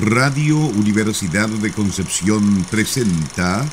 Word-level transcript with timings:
Radio 0.00 0.56
Universidad 0.56 1.48
de 1.48 1.70
Concepción 1.70 2.64
presenta 2.70 3.64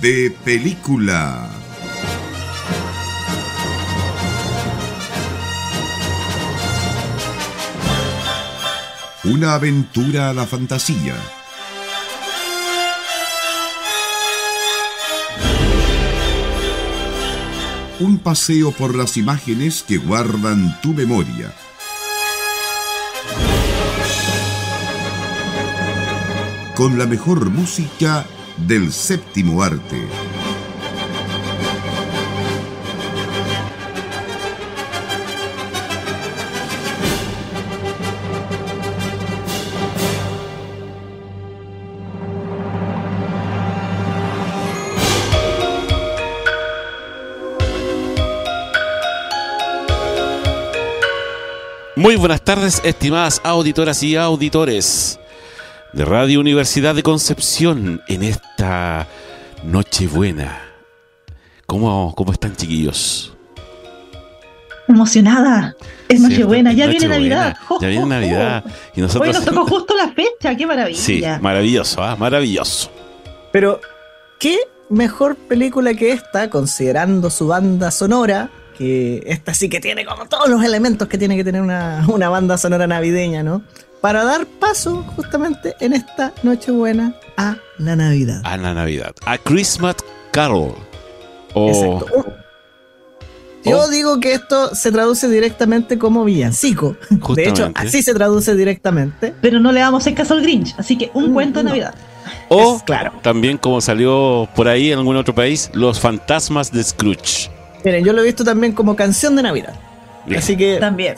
De 0.00 0.30
película. 0.44 1.50
Una 9.24 9.54
aventura 9.54 10.28
a 10.28 10.34
la 10.34 10.46
fantasía 10.46 11.16
un 18.04 18.18
paseo 18.18 18.70
por 18.70 18.94
las 18.94 19.16
imágenes 19.16 19.82
que 19.82 19.96
guardan 19.96 20.78
tu 20.82 20.92
memoria. 20.92 21.54
Con 26.76 26.98
la 26.98 27.06
mejor 27.06 27.48
música 27.48 28.26
del 28.58 28.92
séptimo 28.92 29.62
arte. 29.62 30.06
Muy 52.04 52.16
buenas 52.16 52.42
tardes, 52.42 52.82
estimadas 52.84 53.40
auditoras 53.44 54.02
y 54.02 54.14
auditores 54.14 55.18
de 55.94 56.04
Radio 56.04 56.38
Universidad 56.38 56.94
de 56.94 57.02
Concepción 57.02 58.02
en 58.08 58.22
esta 58.22 59.06
Nochebuena. 59.62 60.60
¿Cómo, 61.64 62.12
cómo 62.14 62.32
están, 62.32 62.54
chiquillos? 62.56 63.34
Emocionada. 64.86 65.74
Es 66.06 66.20
Nochebuena, 66.20 66.74
ya 66.74 66.88
viene 66.88 67.08
Navidad. 67.08 67.56
ya 67.80 67.88
viene 67.88 68.04
Navidad. 68.20 68.64
Y 68.94 69.00
nosotros... 69.00 69.26
Hoy 69.26 69.32
nos 69.32 69.44
tocó 69.46 69.66
justo 69.70 69.96
la 69.96 70.12
fecha, 70.12 70.54
qué 70.54 70.66
maravilla. 70.66 71.00
Sí, 71.00 71.22
maravilloso, 71.40 72.02
¿ah? 72.02 72.16
maravilloso. 72.16 72.90
Pero, 73.50 73.80
¿qué 74.38 74.58
mejor 74.90 75.36
película 75.36 75.94
que 75.94 76.12
esta, 76.12 76.50
considerando 76.50 77.30
su 77.30 77.46
banda 77.46 77.90
sonora, 77.90 78.50
que 78.76 79.22
esta 79.26 79.54
sí 79.54 79.68
que 79.68 79.80
tiene 79.80 80.04
como 80.04 80.26
todos 80.26 80.48
los 80.48 80.62
elementos 80.62 81.08
que 81.08 81.18
tiene 81.18 81.36
que 81.36 81.44
tener 81.44 81.62
una, 81.62 82.28
banda 82.28 82.58
sonora 82.58 82.86
navideña, 82.86 83.42
¿no? 83.42 83.62
Para 84.00 84.24
dar 84.24 84.46
paso 84.46 85.02
justamente 85.16 85.74
en 85.80 85.94
esta 85.94 86.32
Nochebuena 86.42 87.14
a 87.36 87.56
la 87.78 87.96
Navidad. 87.96 88.42
A 88.44 88.56
la 88.56 88.74
Navidad. 88.74 89.14
A 89.24 89.38
Christmas 89.38 89.96
Carol. 90.30 90.74
Exacto. 91.54 92.34
Yo 93.64 93.88
digo 93.88 94.20
que 94.20 94.34
esto 94.34 94.74
se 94.74 94.92
traduce 94.92 95.28
directamente 95.28 95.98
como 95.98 96.24
villancico. 96.24 96.96
De 97.34 97.48
hecho, 97.48 97.72
así 97.74 98.02
se 98.02 98.12
traduce 98.12 98.54
directamente. 98.54 99.34
Pero 99.40 99.58
no 99.58 99.72
le 99.72 99.80
damos 99.80 100.06
el 100.06 100.14
caso 100.14 100.34
al 100.34 100.42
Grinch, 100.42 100.74
así 100.76 100.98
que 100.98 101.10
un 101.14 101.32
cuento 101.32 101.60
de 101.60 101.64
Navidad. 101.64 101.94
O 102.48 102.80
claro. 102.84 103.12
también 103.22 103.58
como 103.58 103.80
salió 103.80 104.48
por 104.54 104.68
ahí 104.68 104.92
en 104.92 104.98
algún 104.98 105.16
otro 105.16 105.34
país, 105.34 105.70
Los 105.72 106.00
fantasmas 106.00 106.70
de 106.72 106.82
Scrooge. 106.82 107.50
Miren, 107.84 108.04
yo 108.04 108.12
lo 108.12 108.22
he 108.22 108.24
visto 108.24 108.44
también 108.44 108.72
como 108.72 108.96
canción 108.96 109.36
de 109.36 109.42
Navidad. 109.42 109.74
Así 110.34 110.56
que 110.56 110.78
también 110.78 111.16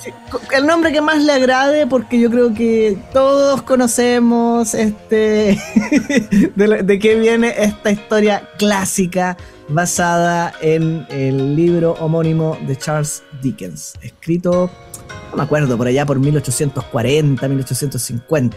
el 0.52 0.66
nombre 0.66 0.92
que 0.92 1.00
más 1.00 1.22
le 1.22 1.32
agrade 1.32 1.86
porque 1.86 2.18
yo 2.18 2.28
creo 2.28 2.52
que 2.52 2.98
todos 3.12 3.62
conocemos 3.62 4.74
este 4.74 5.60
de, 6.56 6.98
qué 6.98 7.14
viene 7.14 7.54
esta 7.56 7.92
historia 7.92 8.48
clásica 8.58 9.36
basada 9.68 10.52
en 10.60 11.06
el 11.10 11.54
libro 11.54 11.92
homónimo 12.00 12.58
de 12.66 12.76
Charles 12.76 13.22
Dickens, 13.40 13.94
escrito 14.02 14.70
no 15.30 15.36
me 15.36 15.42
acuerdo 15.42 15.76
por 15.76 15.86
allá 15.86 16.06
por 16.06 16.18
1840, 16.18 17.48
1850. 17.48 18.56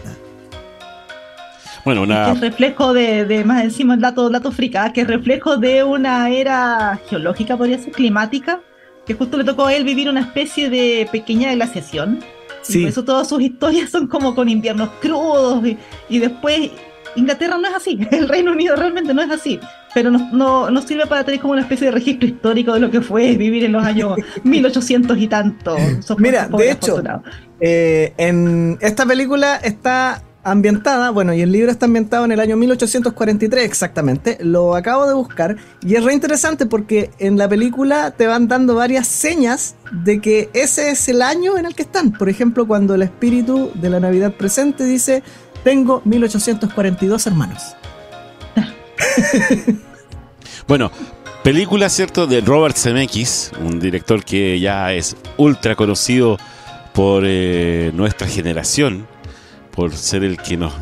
Bueno, 1.84 2.02
una... 2.02 2.26
Que 2.26 2.32
es 2.32 2.40
reflejo 2.40 2.92
de, 2.92 3.42
más 3.44 3.64
encima 3.64 3.94
el 3.94 4.00
dato, 4.00 4.28
dato 4.28 4.52
frica, 4.52 4.92
que 4.92 5.02
es 5.02 5.06
reflejo 5.06 5.56
de 5.56 5.82
una 5.82 6.30
era 6.30 6.98
geológica, 7.08 7.56
podría 7.56 7.78
ser, 7.78 7.92
climática, 7.92 8.60
que 9.06 9.14
justo 9.14 9.36
le 9.36 9.44
tocó 9.44 9.66
a 9.66 9.74
él 9.74 9.84
vivir 9.84 10.08
una 10.08 10.20
especie 10.20 10.70
de 10.70 11.08
pequeña 11.10 11.52
glaciación. 11.54 12.20
Sí. 12.62 12.80
por 12.80 12.90
eso 12.90 13.04
todas 13.04 13.26
sus 13.26 13.40
historias 13.40 13.88
son 13.88 14.06
como 14.06 14.34
con 14.34 14.46
inviernos 14.50 14.90
crudos 15.00 15.64
y, 16.10 16.18
después 16.18 16.70
Inglaterra 17.16 17.56
no 17.56 17.66
es 17.66 17.74
así, 17.74 17.98
el 18.10 18.28
Reino 18.28 18.52
Unido 18.52 18.76
realmente 18.76 19.14
no 19.14 19.22
es 19.22 19.30
así, 19.30 19.58
pero 19.94 20.10
no, 20.10 20.70
no, 20.70 20.82
sirve 20.82 21.06
para 21.06 21.24
tener 21.24 21.40
como 21.40 21.54
una 21.54 21.62
especie 21.62 21.86
de 21.86 21.92
registro 21.92 22.28
histórico 22.28 22.74
de 22.74 22.80
lo 22.80 22.90
que 22.90 23.00
fue 23.00 23.34
vivir 23.36 23.64
en 23.64 23.72
los 23.72 23.82
años 23.82 24.18
1800 24.44 25.16
y 25.16 25.26
tanto. 25.26 25.76
Mira, 26.18 26.48
de 26.48 26.70
hecho, 26.70 27.02
eh, 27.60 28.12
en 28.18 28.76
esta 28.82 29.06
película 29.06 29.56
está 29.56 30.22
ambientada, 30.42 31.10
bueno, 31.10 31.34
y 31.34 31.42
el 31.42 31.52
libro 31.52 31.70
está 31.70 31.86
ambientado 31.86 32.24
en 32.24 32.32
el 32.32 32.40
año 32.40 32.56
1843 32.56 33.64
exactamente, 33.64 34.38
lo 34.40 34.74
acabo 34.74 35.06
de 35.06 35.14
buscar 35.14 35.56
y 35.82 35.96
es 35.96 36.04
re 36.04 36.14
interesante 36.14 36.66
porque 36.66 37.10
en 37.18 37.36
la 37.36 37.48
película 37.48 38.10
te 38.12 38.26
van 38.26 38.48
dando 38.48 38.74
varias 38.74 39.06
señas 39.06 39.74
de 39.92 40.20
que 40.20 40.48
ese 40.54 40.90
es 40.90 41.08
el 41.08 41.22
año 41.22 41.58
en 41.58 41.66
el 41.66 41.74
que 41.74 41.82
están. 41.82 42.12
Por 42.12 42.28
ejemplo, 42.28 42.66
cuando 42.66 42.94
el 42.94 43.02
espíritu 43.02 43.70
de 43.74 43.90
la 43.90 44.00
Navidad 44.00 44.32
presente 44.32 44.84
dice, 44.84 45.22
tengo 45.62 46.00
1842 46.04 47.26
hermanos. 47.26 47.76
bueno, 50.66 50.90
película, 51.44 51.88
¿cierto?, 51.90 52.26
de 52.26 52.40
Robert 52.40 52.76
Zemeckis, 52.76 53.52
un 53.60 53.78
director 53.78 54.24
que 54.24 54.58
ya 54.58 54.92
es 54.92 55.16
ultra 55.36 55.74
conocido 55.76 56.38
por 56.94 57.24
eh, 57.26 57.90
nuestra 57.94 58.26
generación 58.26 59.06
por 59.72 59.94
ser 59.96 60.24
el 60.24 60.36
que 60.38 60.56
nos 60.56 60.72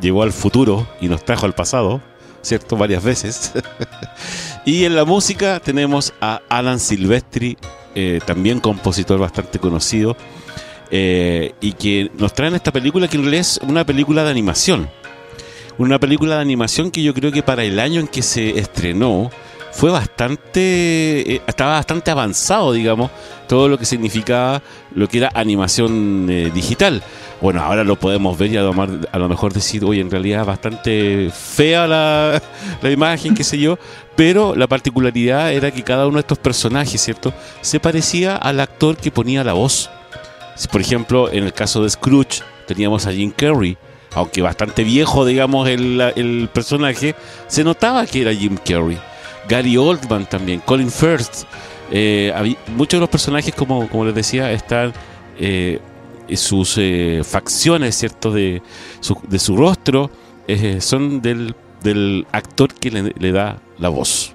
llevó 0.00 0.22
al 0.22 0.32
futuro 0.32 0.86
y 1.00 1.08
nos 1.08 1.24
trajo 1.24 1.46
al 1.46 1.54
pasado, 1.54 2.00
¿cierto? 2.42 2.76
Varias 2.76 3.02
veces. 3.02 3.52
y 4.64 4.84
en 4.84 4.94
la 4.94 5.04
música 5.04 5.60
tenemos 5.60 6.12
a 6.20 6.40
Alan 6.48 6.80
Silvestri, 6.80 7.56
eh, 7.94 8.20
también 8.24 8.60
compositor 8.60 9.18
bastante 9.18 9.58
conocido, 9.58 10.16
eh, 10.90 11.54
y 11.60 11.72
que 11.72 12.10
nos 12.18 12.34
traen 12.34 12.54
esta 12.54 12.72
película 12.72 13.08
que 13.08 13.16
en 13.16 13.22
realidad 13.22 13.42
es 13.42 13.60
una 13.62 13.84
película 13.84 14.24
de 14.24 14.30
animación. 14.30 14.90
Una 15.78 15.98
película 15.98 16.36
de 16.36 16.42
animación 16.42 16.90
que 16.90 17.02
yo 17.02 17.14
creo 17.14 17.32
que 17.32 17.42
para 17.42 17.64
el 17.64 17.78
año 17.78 18.00
en 18.00 18.08
que 18.08 18.22
se 18.22 18.58
estrenó 18.58 19.30
fue 19.72 19.90
bastante, 19.90 21.34
eh, 21.34 21.42
estaba 21.46 21.72
bastante 21.72 22.10
avanzado, 22.10 22.72
digamos, 22.72 23.10
todo 23.48 23.68
lo 23.68 23.78
que 23.78 23.84
significaba 23.84 24.62
lo 24.94 25.08
que 25.08 25.18
era 25.18 25.30
animación 25.34 26.26
digital 26.52 27.02
bueno, 27.40 27.62
ahora 27.62 27.84
lo 27.84 27.96
podemos 27.96 28.36
ver 28.36 28.52
y 28.52 28.56
a 28.58 28.62
lo, 28.62 29.28
mejor 29.28 29.52
decir, 29.54 29.82
oye, 29.84 30.00
en 30.00 30.10
realidad 30.10 30.44
bastante 30.44 31.30
fea 31.30 31.86
la, 32.82 32.90
imagen, 32.90 33.34
qué 33.34 33.44
sé 33.44 33.58
yo, 33.58 33.78
pero 34.14 34.54
la 34.54 34.66
particularidad 34.66 35.52
era 35.52 35.70
que 35.70 35.82
cada 35.82 36.06
uno 36.06 36.16
de 36.16 36.20
estos 36.20 36.38
personajes, 36.38 37.00
¿cierto?, 37.00 37.32
se 37.62 37.80
parecía 37.80 38.36
al 38.36 38.60
actor 38.60 38.96
que 38.96 39.10
ponía 39.10 39.42
la 39.42 39.54
voz. 39.54 39.90
Por 40.70 40.82
ejemplo, 40.82 41.32
en 41.32 41.44
el 41.44 41.54
caso 41.54 41.82
de 41.82 41.88
Scrooge, 41.88 42.42
teníamos 42.66 43.06
a 43.06 43.12
Jim 43.12 43.32
Carrey, 43.34 43.78
aunque 44.14 44.42
bastante 44.42 44.84
viejo, 44.84 45.24
digamos, 45.24 45.66
el, 45.66 46.50
personaje, 46.52 47.14
se 47.46 47.64
notaba 47.64 48.04
que 48.04 48.20
era 48.20 48.34
Jim 48.34 48.58
Carrey. 48.58 48.98
Gary 49.50 49.76
Oldman 49.76 50.26
también, 50.26 50.60
Colin 50.60 50.90
Firth. 50.90 51.44
Eh, 51.90 52.32
muchos 52.68 52.98
de 52.98 53.00
los 53.00 53.08
personajes, 53.08 53.52
como, 53.52 53.88
como 53.88 54.04
les 54.04 54.14
decía, 54.14 54.52
están 54.52 54.92
eh, 55.40 55.80
sus 56.36 56.76
eh, 56.78 57.22
facciones, 57.24 57.96
¿cierto? 57.96 58.30
De 58.30 58.62
su, 59.00 59.18
de 59.28 59.40
su 59.40 59.56
rostro 59.56 60.08
eh, 60.46 60.80
son 60.80 61.20
del, 61.20 61.56
del, 61.82 62.26
actor 62.30 62.72
que 62.72 62.90
le, 62.92 63.32
da 63.32 63.58
la 63.78 63.88
voz. 63.88 64.34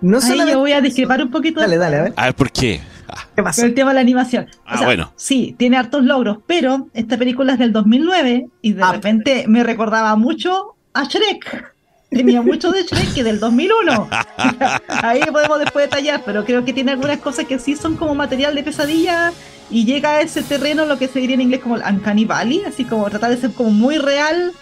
No 0.00 0.18
Ahí 0.18 0.50
yo 0.50 0.58
voy 0.58 0.72
a 0.72 0.80
discrepar 0.80 1.22
un 1.22 1.30
poquito. 1.30 1.60
Dale, 1.60 1.78
dale, 1.78 1.96
a 1.96 2.02
ver. 2.02 2.12
A 2.16 2.24
ver, 2.24 2.34
¿por 2.34 2.50
qué? 2.50 2.80
Ah. 3.08 3.28
¿Qué 3.36 3.42
pasa? 3.42 3.64
el 3.64 3.74
tema 3.74 3.90
de 3.90 3.94
la 3.94 4.00
animación. 4.00 4.48
Ah, 4.66 4.82
bueno. 4.84 5.12
Sí, 5.14 5.54
tiene 5.56 5.76
hartos 5.76 6.02
logros, 6.02 6.38
pero 6.46 6.88
esta 6.92 7.16
película 7.16 7.52
es 7.52 7.60
del 7.60 7.72
2009 7.72 8.48
y 8.62 8.72
de 8.72 8.82
ah. 8.82 8.92
repente 8.92 9.44
me 9.46 9.62
recordaba 9.62 10.16
mucho 10.16 10.74
a 10.92 11.04
Shrek. 11.04 11.75
Tenía 12.10 12.40
mucho 12.40 12.70
de 12.70 12.82
Shrek 12.84 13.14
que 13.14 13.24
del 13.24 13.40
2001. 13.40 14.08
Ahí 14.88 15.20
podemos 15.32 15.58
después 15.58 15.86
detallar, 15.86 16.22
pero 16.24 16.44
creo 16.44 16.64
que 16.64 16.72
tiene 16.72 16.92
algunas 16.92 17.18
cosas 17.18 17.46
que 17.46 17.58
sí 17.58 17.76
son 17.76 17.96
como 17.96 18.14
material 18.14 18.54
de 18.54 18.62
pesadilla 18.62 19.32
y 19.70 19.84
llega 19.84 20.10
a 20.12 20.20
ese 20.20 20.42
terreno 20.42 20.86
lo 20.86 20.98
que 20.98 21.08
se 21.08 21.18
diría 21.18 21.34
en 21.34 21.40
inglés 21.42 21.60
como 21.60 21.76
el 21.76 21.82
uncanny 21.82 22.24
valley, 22.24 22.62
así 22.64 22.84
como 22.84 23.08
tratar 23.10 23.30
de 23.30 23.36
ser 23.38 23.52
como 23.52 23.70
muy 23.70 23.98
real, 23.98 24.52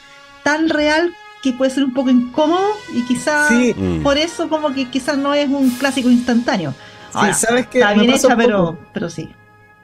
tan 0.43 0.69
real 0.71 1.13
que 1.43 1.53
puede 1.53 1.71
ser 1.71 1.85
un 1.85 1.93
poco 1.93 2.09
incómodo 2.09 2.67
y 2.95 3.03
quizás 3.03 3.51
Mm. 3.53 4.03
por 4.03 4.17
eso 4.17 4.49
como 4.49 4.73
que 4.73 4.89
quizás 4.91 5.19
no 5.19 5.35
es 5.35 5.49
un 5.49 5.69
clásico 5.71 6.09
instantáneo. 6.11 6.75
Ahora, 7.13 7.35
¿sabes 7.35 7.67
qué? 7.69 7.81
Está 7.81 7.93
bien 7.93 8.11
hecha, 8.13 8.35
pero, 8.37 8.79
pero 8.95 9.11
sí. 9.11 9.29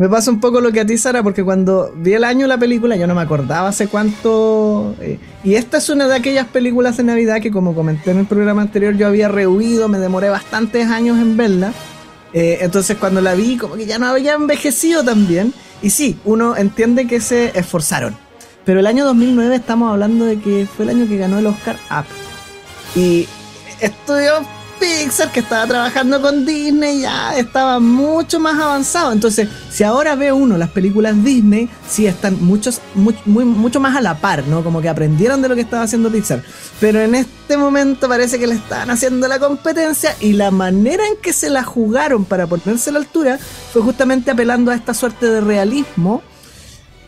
Me 0.01 0.09
pasa 0.09 0.31
un 0.31 0.41
poco 0.41 0.63
lo 0.63 0.73
que 0.73 0.81
a 0.81 0.87
ti, 0.87 0.97
Sara, 0.97 1.23
porque 1.23 1.45
cuando 1.45 1.93
vi 1.95 2.15
el 2.15 2.25
año 2.25 2.47
la 2.47 2.57
película 2.57 2.97
yo 2.97 3.07
no 3.07 3.15
me 3.15 3.21
acordaba 3.21 3.69
hace 3.69 3.87
cuánto... 3.87 4.95
eh, 4.99 5.19
y 5.45 5.57
esta 5.57 5.77
es 5.77 5.91
una 5.91 6.09
de 6.09 6.15
aquellas 6.15 6.47
películas 6.47 6.97
de 6.97 7.03
Navidad 7.03 7.43
que 7.43 7.51
como 7.51 7.75
comenté 7.75 8.13
en 8.13 8.21
el 8.21 8.25
programa 8.25 8.63
anterior 8.63 8.97
yo 8.97 9.07
había 9.07 9.29
rehuido, 9.29 9.91
me 9.91 9.99
demoré 9.99 10.31
bastantes 10.31 10.87
años 10.89 11.19
en 11.19 11.37
verla. 11.37 11.75
Eh, 12.33 12.61
entonces 12.63 12.97
cuando 12.97 13.21
la 13.21 13.35
vi 13.35 13.59
como 13.59 13.75
que 13.75 13.85
ya 13.85 13.99
no 13.99 14.07
había 14.07 14.33
envejecido 14.33 15.05
también. 15.05 15.53
Y 15.83 15.91
sí, 15.91 16.19
uno 16.25 16.57
entiende 16.57 17.07
que 17.07 17.21
se 17.21 17.59
esforzaron. 17.59 18.17
Pero 18.65 18.81
el 18.81 18.87
año 18.87 19.05
2009 19.05 19.55
estamos 19.55 19.93
hablando 19.93 20.25
de 20.25 20.41
que 20.41 20.67
fue 20.67 20.87
el 20.87 20.93
año 20.93 21.09
que 21.09 21.19
ganó 21.19 21.41
el 21.41 21.47
Oscar 21.47 21.77
Up. 21.91 22.07
Y 22.99 23.29
estudió 23.83 24.33
Pixar, 24.81 25.31
que 25.31 25.41
estaba 25.41 25.67
trabajando 25.67 26.21
con 26.21 26.47
Disney, 26.47 27.03
ya 27.03 27.37
estaba 27.37 27.79
mucho 27.79 28.41
más 28.41 28.59
avanzado. 28.59 29.13
Entonces, 29.13 29.49
si 29.71 29.85
ahora 29.85 30.15
ve 30.17 30.33
uno 30.33 30.57
las 30.57 30.71
películas 30.71 31.23
Disney, 31.23 31.69
sí 31.89 32.07
están 32.07 32.43
muchos, 32.43 32.81
mucho 32.95 33.79
más 33.79 33.97
a 33.97 34.01
la 34.01 34.19
par, 34.19 34.47
¿no? 34.47 34.65
Como 34.65 34.81
que 34.81 34.89
aprendieron 34.89 35.43
de 35.43 35.49
lo 35.49 35.55
que 35.55 35.61
estaba 35.61 35.83
haciendo 35.83 36.11
Pixar. 36.11 36.43
Pero 36.81 37.01
en 37.01 37.15
este 37.15 37.57
momento 37.57 38.09
parece 38.09 38.39
que 38.39 38.47
le 38.47 38.55
estaban 38.55 38.91
haciendo 38.91 39.29
la 39.29 39.39
competencia 39.39 40.17
y 40.21 40.33
la 40.33 40.51
manera 40.51 41.07
en 41.07 41.17
que 41.23 41.33
se 41.33 41.51
la 41.51 41.63
jugaron 41.63 42.25
para 42.25 42.47
ponerse 42.47 42.91
a 42.91 42.95
la 42.95 42.99
altura 43.01 43.39
fue 43.73 43.83
justamente 43.83 44.31
apelando 44.31 44.71
a 44.71 44.75
esta 44.75 44.95
suerte 44.95 45.27
de 45.27 45.41
realismo 45.41 46.23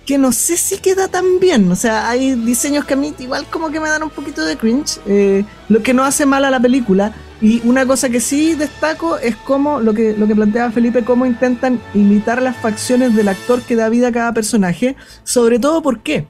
que 0.06 0.18
no 0.18 0.32
sé 0.32 0.56
si 0.56 0.78
queda 0.78 1.08
tan 1.08 1.38
bien. 1.40 1.70
O 1.70 1.76
sea, 1.76 2.08
hay 2.08 2.34
diseños 2.34 2.84
que 2.84 2.94
a 2.94 2.96
mí 2.96 3.14
igual 3.18 3.46
como 3.50 3.70
que 3.70 3.80
me 3.80 3.88
dan 3.88 4.02
un 4.02 4.10
poquito 4.10 4.44
de 4.44 4.56
cringe, 4.56 4.98
eh, 5.06 5.44
lo 5.68 5.82
que 5.82 5.94
no 5.94 6.04
hace 6.04 6.26
mal 6.26 6.44
a 6.44 6.50
la 6.50 6.60
película. 6.60 7.14
Y 7.42 7.60
una 7.64 7.84
cosa 7.84 8.08
que 8.08 8.20
sí 8.20 8.54
destaco 8.54 9.18
es 9.18 9.34
cómo, 9.34 9.80
lo 9.80 9.92
que, 9.92 10.14
lo 10.16 10.28
que 10.28 10.34
planteaba 10.36 10.70
Felipe, 10.70 11.04
cómo 11.04 11.26
intentan 11.26 11.80
imitar 11.92 12.40
las 12.40 12.56
facciones 12.56 13.16
del 13.16 13.26
actor 13.26 13.60
que 13.62 13.74
da 13.74 13.88
vida 13.88 14.08
a 14.08 14.12
cada 14.12 14.32
personaje. 14.32 14.94
Sobre 15.24 15.58
todo, 15.58 15.82
¿por 15.82 16.00
qué? 16.00 16.24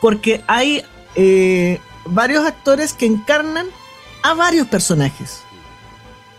Porque 0.00 0.42
hay 0.48 0.82
eh, 1.14 1.78
varios 2.06 2.44
actores 2.44 2.92
que 2.92 3.06
encarnan 3.06 3.66
a 4.24 4.34
varios 4.34 4.66
personajes. 4.66 5.42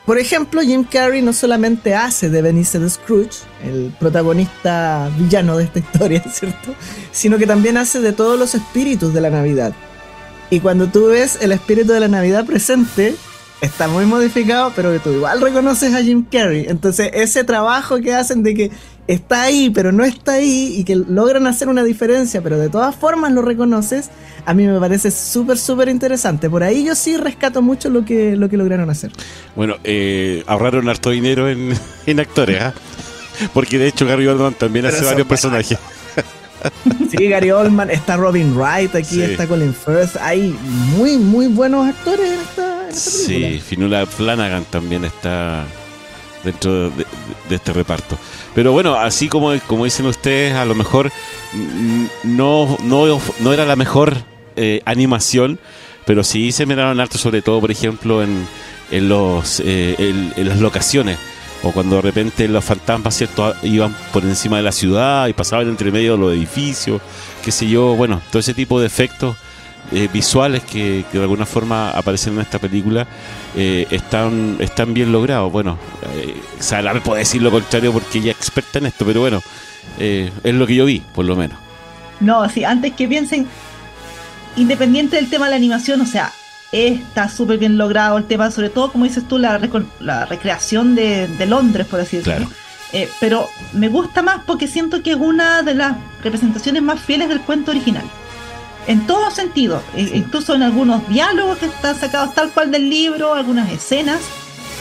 Por 0.06 0.18
ejemplo, 0.18 0.62
Jim 0.62 0.84
Carrey 0.84 1.22
no 1.22 1.32
solamente 1.32 1.96
hace 1.96 2.30
de 2.30 2.42
Benicio 2.42 2.90
Scrooge, 2.90 3.40
el 3.64 3.94
protagonista 3.98 5.10
villano 5.18 5.58
de 5.58 5.64
esta 5.64 5.80
historia, 5.80 6.24
¿cierto? 6.30 6.76
Sino 7.14 7.38
que 7.38 7.48
también 7.48 7.78
hace 7.78 8.02
de 8.02 8.12
todos 8.12 8.38
los 8.38 8.54
espíritus 8.54 9.14
de 9.14 9.22
la 9.22 9.30
Navidad. 9.30 9.74
Y 10.50 10.60
cuando 10.60 10.88
tú 10.88 11.08
ves 11.08 11.38
el 11.42 11.54
espíritu 11.54 11.94
de 11.94 12.02
la 12.02 12.08
Navidad 12.10 12.46
presente, 12.46 13.16
está 13.62 13.88
muy 13.88 14.06
modificado, 14.06 14.72
pero 14.76 14.98
tú 15.00 15.12
igual 15.12 15.42
reconoces 15.42 15.94
a 15.94 16.02
Jim 16.02 16.26
Carrey. 16.32 16.66
Entonces, 16.68 17.10
ese 17.14 17.44
trabajo 17.44 18.00
que 18.00 18.14
hacen 18.14 18.44
de 18.44 18.54
que 18.54 18.72
está 19.08 19.44
ahí, 19.44 19.70
pero 19.70 19.92
no 19.92 20.04
está 20.04 20.34
ahí, 20.34 20.76
y 20.78 20.84
que 20.84 20.96
logran 20.96 21.48
hacer 21.48 21.70
una 21.70 21.84
diferencia, 21.84 22.42
pero 22.42 22.58
de 22.60 22.70
todas 22.70 22.96
formas 22.96 23.32
lo 23.32 23.42
reconoces, 23.42 24.10
a 24.46 24.54
mí 24.54 24.68
me 24.68 24.80
parece 24.80 25.12
súper, 25.12 25.58
súper 25.58 25.90
interesante. 25.90 26.50
Por 26.50 26.64
ahí 26.64 26.84
yo 26.84 26.94
sí 26.96 27.18
rescato 27.18 27.62
mucho 27.62 27.90
lo 27.90 28.04
que, 28.06 28.36
lo 28.36 28.50
que 28.50 28.58
lograron 28.58 28.90
hacer. 28.90 29.12
Bueno, 29.56 29.76
eh, 29.84 30.44
ahorraron 30.48 30.90
harto 30.90 31.10
dinero 31.10 31.50
en, 31.50 31.74
en 32.06 32.20
actores, 32.20 32.62
¿ah? 32.62 32.74
Porque 33.54 33.78
de 33.78 33.88
hecho 33.88 34.06
Gary 34.06 34.26
Oldman 34.28 34.56
también 34.56 34.86
Pero 34.86 34.98
hace 34.98 35.06
varios 35.06 35.28
personajes. 35.28 35.78
Sí, 37.12 37.28
Gary 37.28 37.52
Oldman, 37.52 37.92
está 37.92 38.18
Robin 38.18 38.58
Wright 38.58 38.94
aquí, 38.96 39.16
Sí. 39.16 39.22
está 39.22 39.48
Colin 39.48 39.74
Firth. 39.76 40.18
Hay 40.20 40.58
muy, 40.98 41.18
muy 41.18 41.48
buenos 41.48 41.88
actores 41.88 42.32
en 42.32 42.40
esta, 42.40 42.77
en 42.90 42.96
esta 42.96 43.12
película. 43.12 43.50
Sí, 43.50 43.60
Finula 43.60 44.06
Flanagan 44.06 44.66
también 44.66 45.06
está 45.06 45.66
dentro 46.44 46.90
de, 46.90 47.06
de 47.50 47.56
este 47.56 47.74
reparto. 47.74 48.18
Pero 48.56 48.72
bueno, 48.72 48.96
así 48.96 49.28
como, 49.28 49.54
como 49.68 49.86
dicen 49.86 50.06
ustedes, 50.06 50.54
a 50.54 50.66
lo 50.66 50.76
mejor 50.76 51.12
no, 52.24 52.78
no, 52.84 53.22
no 53.40 53.54
era 53.54 53.66
la 53.66 53.76
mejor 53.76 54.16
eh, 54.56 54.82
animación, 54.86 55.60
pero 56.06 56.24
sí 56.24 56.52
se 56.52 56.66
miraron 56.66 57.00
harto, 57.00 57.18
sobre 57.18 57.42
todo, 57.42 57.60
por 57.60 57.72
ejemplo, 57.72 58.24
en, 58.24 58.48
en, 58.92 59.10
los, 59.10 59.60
eh, 59.60 59.96
en, 60.00 60.34
en 60.36 60.50
las 60.50 60.60
locaciones. 60.60 61.18
O 61.64 61.72
cuando 61.72 61.96
de 61.98 62.04
repente 62.04 62.48
los 62.48 62.64
fantasmas, 62.64 63.18
¿cierto? 63.18 63.56
Iban 63.64 63.96
por 64.14 64.24
encima 64.24 64.58
de 64.58 64.64
la 64.64 64.72
ciudad 64.72 65.28
y 65.28 65.34
pasaban 65.34 65.68
entre 65.68 65.92
medio 65.92 66.12
de 66.14 66.18
los 66.20 66.34
edificios, 66.34 67.02
qué 67.44 67.52
sé 67.52 67.68
yo. 67.68 67.96
Bueno, 67.96 68.22
todo 68.30 68.40
ese 68.40 68.54
tipo 68.54 68.80
de 68.80 68.86
efectos 68.86 69.36
eh, 69.92 70.10
visuales 70.12 70.64
que, 70.64 71.06
que 71.12 71.18
de 71.18 71.24
alguna 71.24 71.46
forma 71.46 71.92
aparecen 71.92 72.34
en 72.34 72.42
esta 72.42 72.60
película 72.60 73.08
eh, 73.56 73.88
están, 73.90 74.58
están 74.60 74.94
bien 74.94 75.12
logrados. 75.12 75.52
Bueno, 75.52 75.78
eh, 76.16 76.36
Sara 76.60 76.94
me 76.94 77.02
puede 77.02 77.20
decir 77.20 77.42
lo 77.42 77.52
contrario 77.52 77.92
porque 77.94 78.20
ella 78.20 78.32
es 78.32 78.38
experta 78.38 78.80
en 78.80 78.88
esto, 78.88 79.06
pero 79.06 79.22
bueno, 79.22 79.42
eh, 80.00 80.32
es 80.44 80.54
lo 80.54 80.68
que 80.68 80.76
yo 80.76 80.86
vi, 80.86 81.02
por 81.14 81.26
lo 81.26 81.36
menos. 81.36 81.58
No, 82.20 82.48
sí, 82.50 82.64
antes 82.64 82.94
que 82.94 83.08
piensen, 83.08 83.48
independiente 84.56 85.16
del 85.16 85.30
tema 85.30 85.46
de 85.46 85.52
la 85.52 85.58
animación, 85.58 86.02
o 86.02 86.06
sea, 86.06 86.32
está 86.72 87.30
súper 87.30 87.58
bien 87.58 87.78
logrado 87.78 88.18
el 88.18 88.26
tema, 88.26 88.52
sobre 88.52 88.70
todo, 88.70 88.92
como 88.92 89.06
dices 89.06 89.28
tú, 89.28 89.38
la, 89.38 89.60
la 90.00 90.26
recreación 90.26 90.96
de, 90.96 91.28
de 91.28 91.46
Londres, 91.46 91.88
por 91.88 92.00
así 92.00 92.18
decirlo. 92.18 92.48
Claro. 92.48 92.52
Eh, 92.94 93.10
pero 93.20 93.50
me 93.74 93.90
gusta 93.90 94.22
más 94.22 94.42
porque 94.46 94.68
siento 94.68 95.04
que 95.04 95.12
es 95.12 95.18
una 95.18 95.62
de 95.62 95.76
las 95.76 95.98
representaciones 96.24 96.82
más 96.82 97.00
fieles 97.00 97.28
del 97.30 97.42
cuento 97.42 97.72
original. 97.72 98.06
En 98.88 99.06
todos 99.06 99.34
sentidos, 99.34 99.84
e- 99.96 100.12
incluso 100.16 100.56
en 100.56 100.64
algunos 100.64 101.08
diálogos 101.10 101.58
que 101.58 101.66
están 101.66 101.96
sacados 101.96 102.34
tal 102.34 102.50
cual 102.52 102.72
del 102.72 102.90
libro, 102.90 103.34
algunas 103.34 103.72
escenas, 103.72 104.22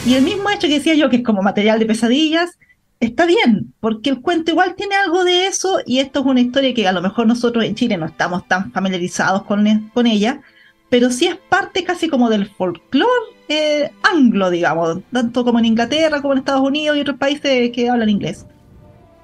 y 0.05 0.13
el 0.13 0.23
mismo 0.23 0.49
hecho 0.49 0.67
que 0.67 0.75
decía 0.75 0.95
yo, 0.95 1.09
que 1.09 1.17
es 1.17 1.23
como 1.23 1.41
material 1.41 1.77
de 1.79 1.85
pesadillas, 1.85 2.57
está 3.01 3.25
bien, 3.25 3.73
porque 3.81 4.09
el 4.09 4.21
cuento 4.21 4.51
igual 4.51 4.75
tiene 4.75 4.95
algo 4.95 5.23
de 5.25 5.47
eso, 5.47 5.79
y 5.85 5.99
esto 5.99 6.21
es 6.21 6.25
una 6.25 6.39
historia 6.41 6.73
que 6.73 6.87
a 6.87 6.93
lo 6.93 7.01
mejor 7.01 7.27
nosotros 7.27 7.65
en 7.65 7.75
Chile 7.75 7.97
no 7.97 8.05
estamos 8.05 8.47
tan 8.47 8.71
familiarizados 8.71 9.43
con, 9.43 9.67
e- 9.67 9.83
con 9.93 10.07
ella, 10.07 10.41
pero 10.89 11.11
sí 11.11 11.27
es 11.27 11.35
parte 11.35 11.83
casi 11.83 12.07
como 12.07 12.29
del 12.29 12.49
folclore 12.49 13.11
eh, 13.49 13.91
anglo, 14.03 14.49
digamos, 14.49 14.99
tanto 15.11 15.43
como 15.43 15.59
en 15.59 15.65
Inglaterra, 15.65 16.21
como 16.21 16.33
en 16.33 16.39
Estados 16.39 16.61
Unidos 16.65 16.97
y 16.97 17.01
otros 17.01 17.17
países 17.17 17.71
que 17.71 17.89
hablan 17.89 18.09
inglés. 18.09 18.45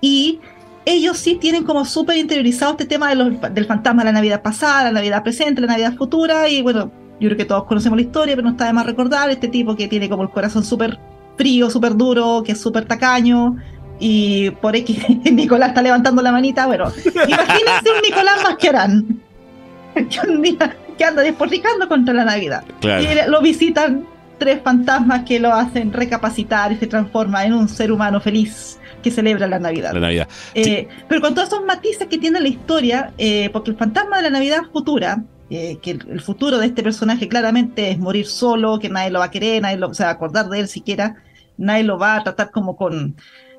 Y 0.01 0.39
ellos 0.85 1.18
sí 1.18 1.35
tienen 1.35 1.63
como 1.63 1.85
súper 1.85 2.18
interiorizado 2.18 2.71
este 2.71 2.85
tema 2.85 3.09
de 3.09 3.15
los- 3.15 3.53
del 3.53 3.65
fantasma 3.65 4.01
de 4.03 4.07
la 4.07 4.12
Navidad 4.13 4.41
pasada, 4.41 4.83
la 4.83 4.91
Navidad 4.91 5.24
presente, 5.24 5.62
la 5.62 5.68
Navidad 5.68 5.94
futura, 5.95 6.50
y 6.50 6.62
bueno, 6.62 6.91
yo 7.19 7.30
creo 7.30 7.38
que 7.38 7.45
todos 7.45 7.63
conocemos 7.65 7.97
la 7.97 8.01
historia, 8.03 8.35
pero 8.35 8.45
no 8.45 8.51
está 8.51 8.65
de 8.65 8.74
más 8.74 8.85
recordar 8.85 9.30
este 9.30 9.47
tipo 9.47 9.75
que 9.75 9.88
tiene 9.88 10.09
como 10.09 10.24
el 10.24 10.30
corazón 10.30 10.63
súper 10.63 11.00
frío, 11.38 11.69
súper 11.69 11.95
duro, 11.95 12.44
que 12.45 12.52
es 12.52 12.61
súper 12.61 12.85
tacaño, 12.85 13.56
y 13.99 14.49
por 14.49 14.75
X 14.75 14.97
Nicolás 15.31 15.69
está 15.69 15.81
levantando 15.81 16.21
la 16.21 16.31
manita, 16.31 16.66
bueno, 16.68 16.92
imagínense 17.06 17.90
un 17.95 18.02
Nicolás 18.04 18.44
Masquerán, 18.44 19.21
que 19.95 20.28
un 20.30 20.42
día 20.42 20.75
que 20.97 21.06
anda 21.06 21.21
despotricando 21.23 21.87
contra 21.87 22.13
la 22.13 22.25
Navidad. 22.25 22.63
Claro. 22.81 23.04
Y 23.04 23.30
lo 23.30 23.42
visitan 23.42 24.06
tres 24.44 24.62
fantasmas 24.62 25.23
que 25.23 25.40
lo 25.40 25.54
hacen 25.54 25.94
recapacitar 25.94 26.71
y 26.71 26.78
se 26.78 26.88
transforma 26.88 27.45
en 27.45 27.54
un 27.54 27.69
ser 27.69 27.92
humano 27.92 28.19
feliz 28.19 28.80
que 29.02 29.12
celebra 29.12 29.47
la 29.47 29.59
Navidad. 29.59 29.94
La 29.94 30.00
Navidad. 30.00 30.28
Eh, 30.54 30.88
Pero 31.07 31.21
con 31.21 31.33
todos 31.33 31.47
esos 31.47 31.66
matices 31.66 32.07
que 32.07 32.18
tiene 32.18 32.40
la 32.40 32.47
historia, 32.47 33.14
eh, 33.18 33.50
porque 33.52 33.71
el 33.71 33.78
fantasma 33.78 34.18
de 34.18 34.23
la 34.23 34.30
Navidad 34.30 34.64
futura, 34.71 35.23
eh, 35.50 35.78
que 35.81 35.92
el, 35.92 36.06
el 36.09 36.21
futuro 36.21 36.57
de 36.57 36.68
este 36.68 36.83
personaje 36.83 37.28
claramente 37.28 37.90
es 37.90 38.00
morir 38.00 38.28
solo, 38.28 38.80
que 38.80 38.90
nadie 38.90 39.12
lo 39.12 39.19
va 39.19 39.26
a 39.26 39.31
querer, 39.31 39.62
nadie 39.62 39.78
lo, 39.78 39.94
se 39.94 40.04
va 40.04 40.09
a 40.09 40.14
acordar 40.14 40.50
de 40.50 40.59
él 40.59 40.68
siquiera, 40.68 41.16
nadie 41.57 41.83
lo 41.83 41.97
va 41.97 42.18
a 42.18 42.23
tratar 42.23 42.52
como 42.52 42.76
con, 42.76 43.16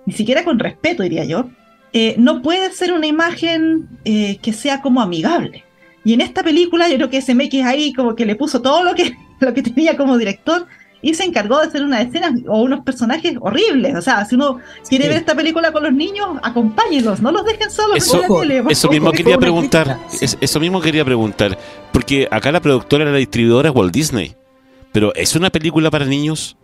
ni 0.07 0.13
siquiera 0.13 0.45
con 0.45 0.59
respeto, 0.59 1.03
diría 1.03 1.25
yo, 1.25 1.49
eh, 1.97 2.17
no 2.19 2.43
puede 2.43 2.73
ser 2.73 2.93
una 2.93 3.07
imagen 3.07 3.89
eh, 4.05 4.39
que 4.43 4.53
sea 4.53 4.83
como 4.83 5.01
amigable. 5.01 5.65
Y 6.05 6.13
en 6.13 6.21
esta 6.21 6.43
película 6.43 6.89
yo 6.89 6.97
creo 6.97 7.09
que 7.09 7.23
SMX 7.23 7.55
ahí 7.65 7.93
como 7.93 8.17
que 8.17 8.27
le 8.27 8.35
puso 8.35 8.61
todo 8.61 8.83
lo 8.83 8.97
que, 8.97 9.15
lo 9.45 9.55
que 9.55 9.63
tenía 9.63 9.97
como 9.97 10.17
director 10.19 10.67
y 11.03 11.13
se 11.15 11.25
encargó 11.25 11.61
de 11.61 11.67
hacer 11.67 11.85
una 11.85 12.01
escena 12.01 12.35
o 12.49 12.63
unos 12.63 12.81
personajes 12.81 13.35
horribles. 13.41 13.95
O 13.95 14.01
sea, 14.01 14.25
si 14.25 14.37
uno 14.37 14.59
quiere 14.89 15.05
Sí. 15.05 15.09
ver 15.11 15.19
esta 15.19 15.35
película 15.35 15.71
con 15.71 15.83
los 15.83 15.93
niños, 15.93 16.29
acompáñenlos, 16.43 17.21
no 17.21 17.31
los 17.31 17.45
dejen 17.45 17.71
solos 17.71 17.97
Eso- 17.99 18.23
la 18.23 18.41
tele, 18.41 18.63
por 18.63 18.73
Eso 18.73 18.89
mismo 18.89 19.13
quería 19.13 19.37
preguntar. 19.39 19.99
es- 20.21 20.39
eso 20.41 20.61
mismo 20.61 20.81
quería 20.81 21.05
preguntar. 21.05 21.59
Porque 21.93 22.27
acá 22.31 22.51
la 22.53 22.61
productora, 22.61 23.05
la 23.05 23.19
distribuidora 23.19 23.69
es 23.69 23.75
Walt 23.75 23.93
Disney. 23.93 24.35
Pero 24.93 25.15
¿es 25.15 25.37
una 25.37 25.51
película 25.51 25.91
para 25.91 26.07
niños? 26.07 26.57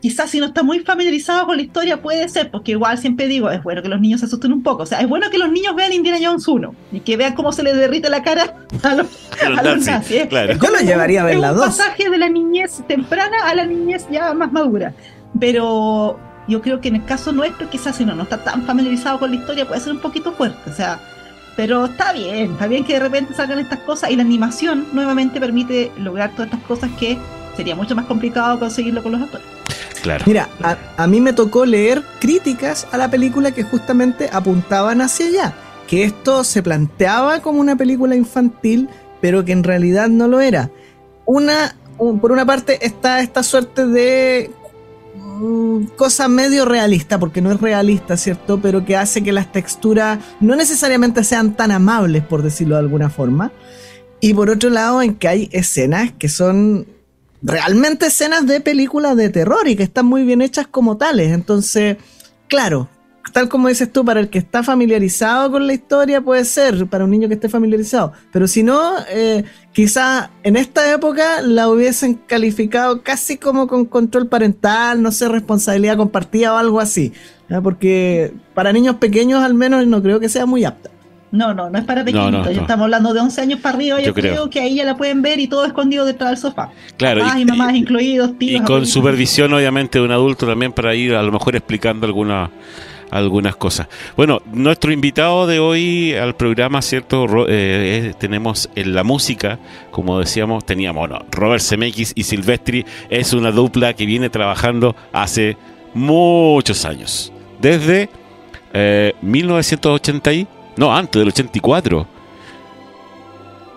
Quizás 0.00 0.30
si 0.30 0.38
no 0.38 0.46
está 0.46 0.62
muy 0.62 0.78
familiarizado 0.80 1.44
con 1.46 1.56
la 1.56 1.62
historia 1.62 2.00
puede 2.00 2.28
ser, 2.28 2.50
porque 2.52 2.70
igual 2.72 2.98
siempre 2.98 3.26
digo, 3.26 3.50
es 3.50 3.62
bueno 3.64 3.82
que 3.82 3.88
los 3.88 4.00
niños 4.00 4.20
se 4.20 4.26
asusten 4.26 4.52
un 4.52 4.62
poco. 4.62 4.84
O 4.84 4.86
sea, 4.86 5.00
es 5.00 5.08
bueno 5.08 5.28
que 5.30 5.38
los 5.38 5.50
niños 5.50 5.74
vean 5.74 5.92
Indiana 5.92 6.18
Jones 6.22 6.46
1 6.46 6.74
y 6.92 7.00
que 7.00 7.16
vean 7.16 7.34
cómo 7.34 7.50
se 7.50 7.64
les 7.64 7.74
derrite 7.76 8.08
la 8.08 8.22
cara 8.22 8.54
a 8.84 8.94
los, 8.94 9.06
A 9.44 9.48
los 9.50 9.62
nazis, 9.64 9.86
nazis. 9.86 10.26
claro. 10.28 10.52
Es 10.52 10.58
Yo 10.60 10.70
lo 10.70 10.78
llevaría 10.78 11.22
a 11.22 11.24
ver 11.24 11.34
es 11.34 11.40
la 11.40 11.50
un 11.52 11.58
dos. 11.58 11.66
pasaje 11.66 12.08
de 12.10 12.16
la 12.18 12.28
niñez 12.28 12.80
temprana 12.86 13.36
a 13.46 13.54
la 13.56 13.66
niñez 13.66 14.06
ya 14.10 14.32
más 14.34 14.52
madura. 14.52 14.94
Pero 15.40 16.18
yo 16.46 16.62
creo 16.62 16.80
que 16.80 16.88
en 16.88 16.96
el 16.96 17.04
caso 17.04 17.32
nuestro, 17.32 17.68
quizás 17.68 17.96
si 17.96 18.04
uno 18.04 18.14
no 18.14 18.22
está 18.22 18.38
tan 18.44 18.64
familiarizado 18.64 19.18
con 19.18 19.30
la 19.30 19.36
historia, 19.36 19.66
puede 19.66 19.80
ser 19.80 19.92
un 19.92 20.00
poquito 20.00 20.32
fuerte. 20.32 20.70
O 20.70 20.72
sea, 20.74 21.00
Pero 21.56 21.86
está 21.86 22.12
bien, 22.12 22.52
está 22.52 22.68
bien 22.68 22.84
que 22.84 22.92
de 22.94 23.00
repente 23.00 23.34
salgan 23.34 23.58
estas 23.58 23.80
cosas 23.80 24.10
y 24.10 24.16
la 24.16 24.22
animación 24.22 24.86
nuevamente 24.92 25.40
permite 25.40 25.90
lograr 25.98 26.30
todas 26.30 26.46
estas 26.52 26.62
cosas 26.66 26.90
que 26.98 27.18
sería 27.56 27.74
mucho 27.74 27.96
más 27.96 28.06
complicado 28.06 28.60
conseguirlo 28.60 29.02
con 29.02 29.10
los 29.12 29.20
actores. 29.22 29.44
Claro. 30.02 30.24
Mira, 30.26 30.48
a, 30.96 31.06
mí 31.06 31.20
me 31.20 31.32
tocó 31.32 31.66
leer 31.66 32.02
críticas 32.20 32.86
a 32.92 32.98
la 32.98 33.10
película 33.10 33.52
que 33.52 33.62
justamente 33.62 34.28
apuntaban 34.32 35.00
hacia 35.00 35.26
allá, 35.26 35.54
que 35.86 36.04
esto 36.04 36.44
se 36.44 36.62
planteaba 36.62 37.40
como 37.40 37.60
una 37.60 37.76
película 37.76 38.14
infantil, 38.14 38.88
pero 39.20 39.44
que 39.44 39.52
en 39.52 39.64
realidad 39.64 40.08
no 40.08 40.28
lo 40.28 40.40
era. 40.40 40.70
Una, 41.24 41.76
por 41.96 42.32
una 42.32 42.46
parte 42.46 42.84
está 42.86 43.20
esta 43.20 43.42
suerte 43.42 43.86
de 43.86 44.50
mm, 45.16 45.84
cosa 45.96 46.28
medio 46.28 46.64
realista, 46.64 47.18
porque 47.18 47.40
no 47.40 47.50
es 47.50 47.60
realista, 47.60 48.16
¿cierto? 48.16 48.60
Pero 48.60 48.84
que 48.84 48.96
hace 48.96 49.22
que 49.22 49.32
las 49.32 49.50
texturas 49.50 50.18
no 50.40 50.54
necesariamente 50.56 51.24
sean 51.24 51.54
tan 51.54 51.72
amables, 51.72 52.22
por 52.22 52.42
decirlo 52.42 52.76
de 52.76 52.82
alguna 52.82 53.10
forma. 53.10 53.52
Y 54.20 54.34
por 54.34 54.50
otro 54.50 54.70
lado, 54.70 55.02
en 55.02 55.14
que 55.14 55.28
hay 55.28 55.48
escenas 55.52 56.12
que 56.18 56.28
son 56.28 56.86
realmente 57.42 58.06
escenas 58.06 58.46
de 58.46 58.60
películas 58.60 59.16
de 59.16 59.28
terror 59.28 59.68
y 59.68 59.76
que 59.76 59.82
están 59.82 60.06
muy 60.06 60.24
bien 60.24 60.42
hechas 60.42 60.66
como 60.66 60.96
tales. 60.96 61.32
Entonces, 61.32 61.96
claro, 62.48 62.88
tal 63.32 63.48
como 63.48 63.68
dices 63.68 63.92
tú, 63.92 64.04
para 64.04 64.20
el 64.20 64.28
que 64.28 64.38
está 64.38 64.62
familiarizado 64.62 65.50
con 65.50 65.66
la 65.66 65.74
historia 65.74 66.20
puede 66.20 66.44
ser, 66.44 66.86
para 66.86 67.04
un 67.04 67.10
niño 67.10 67.28
que 67.28 67.34
esté 67.34 67.48
familiarizado. 67.48 68.12
Pero 68.32 68.48
si 68.48 68.62
no, 68.62 68.94
eh, 69.10 69.44
quizá 69.72 70.30
en 70.42 70.56
esta 70.56 70.92
época 70.92 71.42
la 71.42 71.68
hubiesen 71.68 72.14
calificado 72.14 73.02
casi 73.02 73.36
como 73.36 73.66
con 73.66 73.84
control 73.84 74.28
parental, 74.28 75.02
no 75.02 75.12
sé, 75.12 75.28
responsabilidad 75.28 75.96
compartida 75.96 76.54
o 76.54 76.56
algo 76.56 76.80
así. 76.80 77.12
Porque 77.62 78.34
para 78.54 78.72
niños 78.72 78.96
pequeños 78.96 79.42
al 79.42 79.54
menos 79.54 79.86
no 79.86 80.02
creo 80.02 80.20
que 80.20 80.28
sea 80.28 80.44
muy 80.44 80.64
apta. 80.64 80.90
No, 81.30 81.52
no, 81.52 81.68
no 81.68 81.78
es 81.78 81.84
para 81.84 82.04
pequeñitos. 82.04 82.48
Estamos 82.48 82.84
hablando 82.84 83.12
de 83.12 83.20
11 83.20 83.40
años 83.40 83.60
para 83.60 83.76
arriba. 83.76 84.00
Yo, 84.00 84.14
creo. 84.14 84.48
que 84.48 84.60
ahí 84.60 84.76
ya 84.76 84.84
la 84.84 84.96
pueden 84.96 85.22
ver 85.22 85.38
y 85.38 85.46
todo 85.46 85.64
escondido 85.64 86.04
detrás 86.04 86.30
del 86.30 86.38
sofá. 86.38 86.70
Claro. 86.96 87.22
y, 87.38 87.44
mamás 87.44 87.74
incluidos, 87.74 88.38
tíos. 88.38 88.62
Y 88.62 88.64
con 88.64 88.86
supervisión, 88.86 89.52
obviamente, 89.52 89.98
de 89.98 90.04
un 90.04 90.12
adulto 90.12 90.46
también 90.46 90.72
para 90.72 90.94
ir 90.94 91.14
a 91.14 91.22
lo 91.22 91.30
mejor 91.30 91.54
explicando 91.54 92.06
alguna, 92.06 92.50
algunas 93.10 93.56
cosas. 93.56 93.88
Bueno, 94.16 94.40
nuestro 94.52 94.92
invitado 94.92 95.46
de 95.46 95.58
hoy 95.58 96.14
al 96.14 96.34
programa, 96.34 96.80
¿cierto? 96.80 97.46
Eh, 97.48 98.14
tenemos 98.18 98.70
en 98.74 98.94
la 98.94 99.04
música, 99.04 99.58
como 99.90 100.18
decíamos, 100.18 100.64
teníamos 100.64 101.10
Robert 101.30 101.62
Zemeckis 101.62 102.12
y 102.14 102.24
Silvestri. 102.24 102.86
Es 103.10 103.32
una 103.32 103.52
dupla 103.52 103.92
que 103.94 104.06
viene 104.06 104.30
trabajando 104.30 104.96
hace 105.12 105.56
muchos 105.94 106.84
años. 106.84 107.32
Desde 107.60 108.08
eh, 108.72 109.14
1980 109.20 110.57
no, 110.78 110.94
antes 110.94 111.20
del 111.20 111.28
84. 111.28 112.06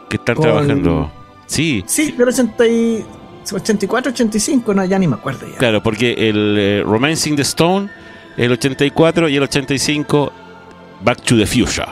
Que 0.10 0.18
están 0.18 0.36
trabajando. 0.36 1.12
Sí. 1.48 1.84
Sí, 1.88 2.12
del 2.12 2.30
84, 2.30 4.12
85, 4.12 4.74
no, 4.74 4.86
ya 4.86 5.00
ni 5.00 5.08
me 5.08 5.16
acuerdo 5.16 5.48
ya. 5.48 5.58
Claro, 5.58 5.82
porque 5.82 6.30
el 6.30 6.56
eh, 6.58 6.84
Romancing 6.86 7.36
the 7.36 7.42
Stone, 7.42 7.90
el 8.38 8.52
84 8.52 9.30
y 9.30 9.36
el 9.36 9.44
85, 9.44 10.32
Back 11.04 11.22
to 11.24 11.38
the 11.38 11.46
Future. 11.46 11.88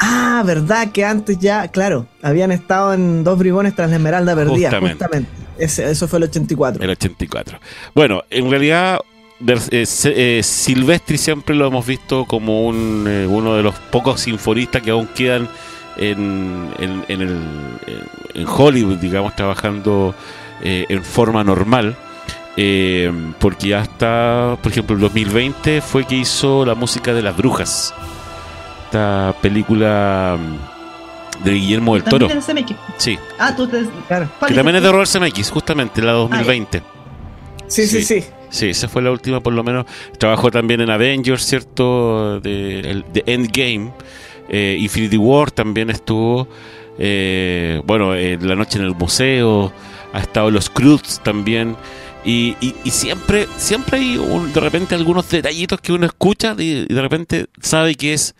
Ah, 0.00 0.42
verdad 0.46 0.92
que 0.92 1.04
antes 1.04 1.38
ya, 1.38 1.68
claro, 1.68 2.06
habían 2.22 2.52
estado 2.52 2.94
en 2.94 3.24
dos 3.24 3.38
bribones 3.38 3.74
tras 3.74 3.90
la 3.90 3.96
Esmeralda 3.96 4.34
perdida. 4.34 4.70
Justamente. 4.80 5.30
eso 5.58 6.06
fue 6.06 6.18
el 6.20 6.24
84. 6.24 6.82
El 6.82 6.90
84. 6.90 7.58
Bueno, 7.94 8.22
en 8.30 8.48
realidad 8.50 9.00
eh, 9.46 9.86
eh, 10.04 10.40
Silvestri 10.42 11.16
siempre 11.16 11.54
lo 11.54 11.66
hemos 11.66 11.86
visto 11.86 12.24
como 12.24 12.66
un, 12.66 13.06
eh, 13.08 13.26
uno 13.26 13.54
de 13.54 13.62
los 13.62 13.74
pocos 13.76 14.20
sinfonistas 14.20 14.82
que 14.82 14.90
aún 14.90 15.06
quedan 15.08 15.48
en, 15.96 16.68
en, 16.78 17.20
el, 17.20 17.40
en 18.34 18.46
Hollywood, 18.46 18.98
digamos, 18.98 19.34
trabajando 19.34 20.14
en 20.60 21.04
forma 21.04 21.42
normal. 21.42 21.96
porque 23.38 23.74
hasta, 23.74 24.56
por 24.62 24.72
ejemplo, 24.72 24.94
el 24.94 25.02
2020 25.02 25.80
fue 25.80 26.04
que 26.04 26.16
hizo 26.16 26.64
la 26.64 26.74
música 26.74 27.12
de 27.12 27.22
las 27.22 27.36
brujas. 27.36 27.94
Esta 28.84 29.34
película 29.42 30.38
mm, 30.38 31.44
de 31.44 31.52
Guillermo 31.52 31.94
del 31.94 32.04
Toro. 32.04 32.28
Sí. 32.96 33.18
Ah, 33.38 33.54
tú 33.54 33.66
te... 33.66 33.82
Que 34.46 34.54
también 34.54 34.76
es 34.76 34.82
de 34.82 34.92
Robert 34.92 35.10
Zemeckis, 35.10 35.50
justamente, 35.50 36.00
la 36.00 36.12
2020. 36.12 36.82
sí, 37.66 37.86
sí. 37.86 38.02
sí. 38.04 38.22
Sí, 38.22 38.24
esa 38.50 38.88
fue 38.88 39.02
la 39.02 39.10
última, 39.10 39.40
por 39.40 39.52
lo 39.52 39.62
menos. 39.62 39.86
Trabajó 40.18 40.50
también 40.50 40.80
en 40.80 40.90
Avengers, 40.90 41.44
¿cierto? 41.44 42.40
De, 42.40 43.04
Endgame. 43.26 43.92
Eh, 44.48 44.76
Infinity 44.80 45.16
War 45.16 45.50
también 45.50 45.90
estuvo. 45.90 46.48
Eh, 46.98 47.82
bueno, 47.84 48.14
en 48.14 48.46
La 48.46 48.54
Noche 48.54 48.78
en 48.78 48.84
el 48.84 48.94
Museo. 48.94 49.72
Ha 50.12 50.20
estado 50.20 50.50
Los 50.50 50.70
Cruz 50.70 51.20
también. 51.22 51.76
Y, 52.24 52.56
siempre, 52.90 53.46
siempre 53.56 53.98
hay 53.98 54.18
de 54.52 54.60
repente 54.60 54.94
algunos 54.94 55.30
detallitos 55.30 55.80
que 55.80 55.92
uno 55.92 56.04
escucha 56.04 56.54
y, 56.58 56.86
de 56.86 57.02
repente 57.02 57.46
sabe 57.60 57.94
que 57.94 58.14
es. 58.14 58.34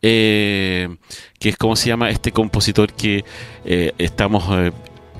Eh, 0.00 0.88
que 1.40 1.48
es 1.48 1.56
como 1.56 1.74
se 1.74 1.88
llama 1.88 2.10
este 2.10 2.30
compositor 2.30 2.92
que 2.92 3.24
estamos 3.64 4.44